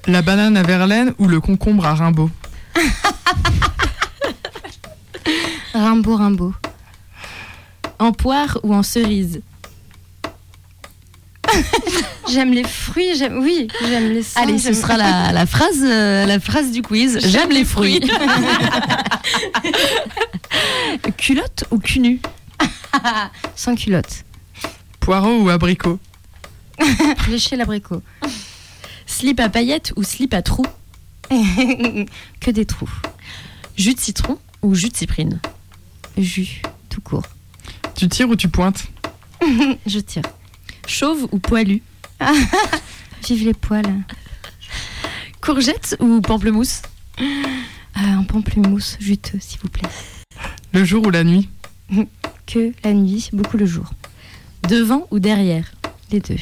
[0.08, 2.30] La banane à Verlaine ou le concombre à Rimbaud
[5.74, 6.54] Rimbaud, Rimbaud.
[8.00, 9.42] En poire ou en cerise
[12.30, 16.26] J'aime les fruits, j'aime, oui, j'aime les sangs, Allez, ce sera la, la phrase, euh,
[16.26, 17.20] la phrase du quiz.
[17.26, 18.00] J'aime les fruits.
[21.18, 22.22] Culotte ou cul nu
[23.56, 24.24] Sans culotte.
[25.00, 26.00] Poireau ou abricot
[27.30, 28.02] Lécher l'abricot.
[29.12, 30.66] Slip à paillettes ou slip à trous
[31.30, 32.90] que des trous.
[33.76, 35.42] Jus de citron ou jus de cyprine
[36.18, 37.26] Jus, tout court.
[37.94, 38.88] Tu tires ou tu pointes
[39.86, 40.24] Je tire.
[40.88, 41.84] Chauve ou poilu
[43.28, 44.02] Vive les poils.
[45.42, 46.82] Courgette ou pamplemousse
[47.94, 49.90] Ah, un pamplemousse juteux, s'il vous plaît.
[50.72, 51.50] Le jour ou la nuit
[52.46, 53.92] Que la nuit, beaucoup le jour.
[54.70, 55.70] Devant ou derrière
[56.12, 56.38] Les deux.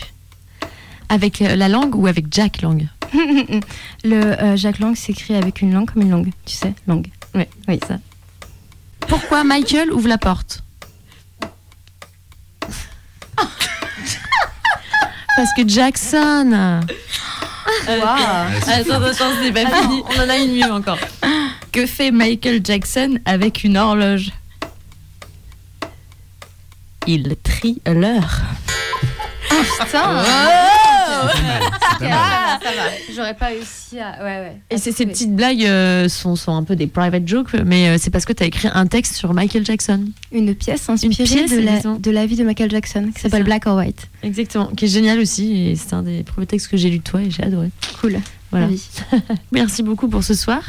[1.10, 2.88] Avec euh, la langue ou avec Jack Lang
[4.04, 7.08] Le euh, Jacques Lang s'écrit avec une langue comme une langue, tu sais, langue.
[7.36, 7.98] Ouais, Oui, ça.
[9.02, 10.64] Pourquoi Michael ouvre la porte
[15.36, 16.82] Parce que Jackson
[17.88, 20.04] Attends, attends, c'est pas fini.
[20.16, 20.98] On en a une mieux encore.
[21.72, 24.32] Que fait Michael Jackson avec une horloge?
[27.08, 28.42] Il trie l'heure.
[29.50, 30.79] Putain pas mal.
[32.02, 33.14] Ah, ça va.
[33.14, 34.24] J'aurais pas réussi à.
[34.24, 34.58] Ouais, ouais.
[34.70, 38.10] Et ces, petites blagues euh, sont, sont un peu des private jokes, mais euh, c'est
[38.10, 40.06] parce que tu as écrit un texte sur Michael Jackson.
[40.32, 41.96] Une pièce inspirée pièce, de, la, exactement.
[42.00, 43.44] de la vie de Michael Jackson, qui s'appelle.
[43.44, 44.08] Black or White.
[44.24, 47.04] Exactement, qui est génial aussi, et c'est un des premiers textes que j'ai lu de
[47.04, 47.70] toi et j'ai adoré.
[48.00, 48.20] Cool.
[48.52, 48.68] Voilà.
[48.68, 48.82] Oui.
[49.52, 50.62] Merci beaucoup pour ce soir,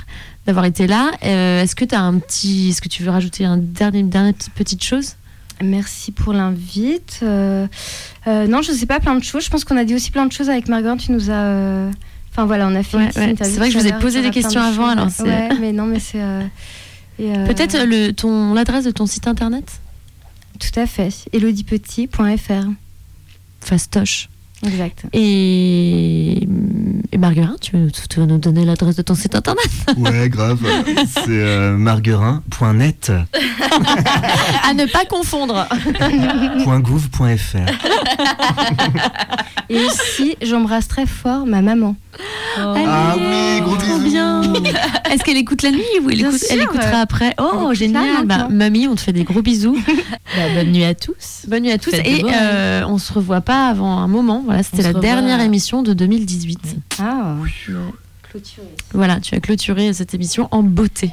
[0.47, 1.13] d'avoir été là.
[1.25, 2.71] Euh, est-ce que tu as un petit.
[2.71, 5.15] Est-ce que tu veux rajouter un dernier, une dernière petite chose?
[5.63, 7.21] Merci pour l'invite.
[7.23, 7.67] Euh,
[8.27, 9.45] euh, non, je sais pas plein de choses.
[9.45, 11.01] Je pense qu'on a dit aussi plein de choses avec Marguerite.
[11.01, 11.91] Tu nous as, euh,
[12.31, 13.31] Enfin voilà, on a fait Ouais, ouais.
[13.31, 15.73] interview C'est vrai que je vous ai posé des questions de avant, alors Ouais, mais
[15.73, 16.21] non, mais c'est.
[17.19, 19.81] Peut-être le, ton, l'adresse de ton site internet?
[20.59, 21.11] Tout à fait.
[21.33, 22.69] elodiepetit.fr.
[23.61, 24.29] Fastoche.
[24.67, 25.05] Exact.
[25.15, 26.43] Et,
[27.13, 29.65] et Marguerin, tu veux nous donner l'adresse de ton site internet?
[29.97, 30.61] Ouais, grave.
[31.09, 33.11] C'est euh, marguerin.net,
[34.69, 35.67] À ne pas confondre.
[36.83, 37.57] .gouv.fr.
[39.69, 41.97] Et aussi, j'embrasse très fort ma maman.
[42.59, 44.11] Ah oui, gros Trop bisous.
[44.11, 44.43] bien.
[45.11, 46.65] Est-ce qu'elle écoute la nuit ou elle, Bien écoute- elle sûr.
[46.75, 47.35] écoutera après?
[47.41, 48.27] Oh, génial.
[48.27, 49.79] Bah, mamie, on te fait des gros bisous.
[50.37, 51.43] Bah, bonne nuit à tous.
[51.49, 51.91] Bonne nuit à tous.
[51.91, 52.33] Faites Et rêves.
[52.33, 54.45] euh, on se revoit pas avant un moment.
[54.51, 55.01] Voilà, c'était la revoit.
[55.03, 56.59] dernière émission de 2018.
[56.99, 57.37] Ah,
[58.93, 61.13] Voilà, tu as clôturé cette émission en beauté.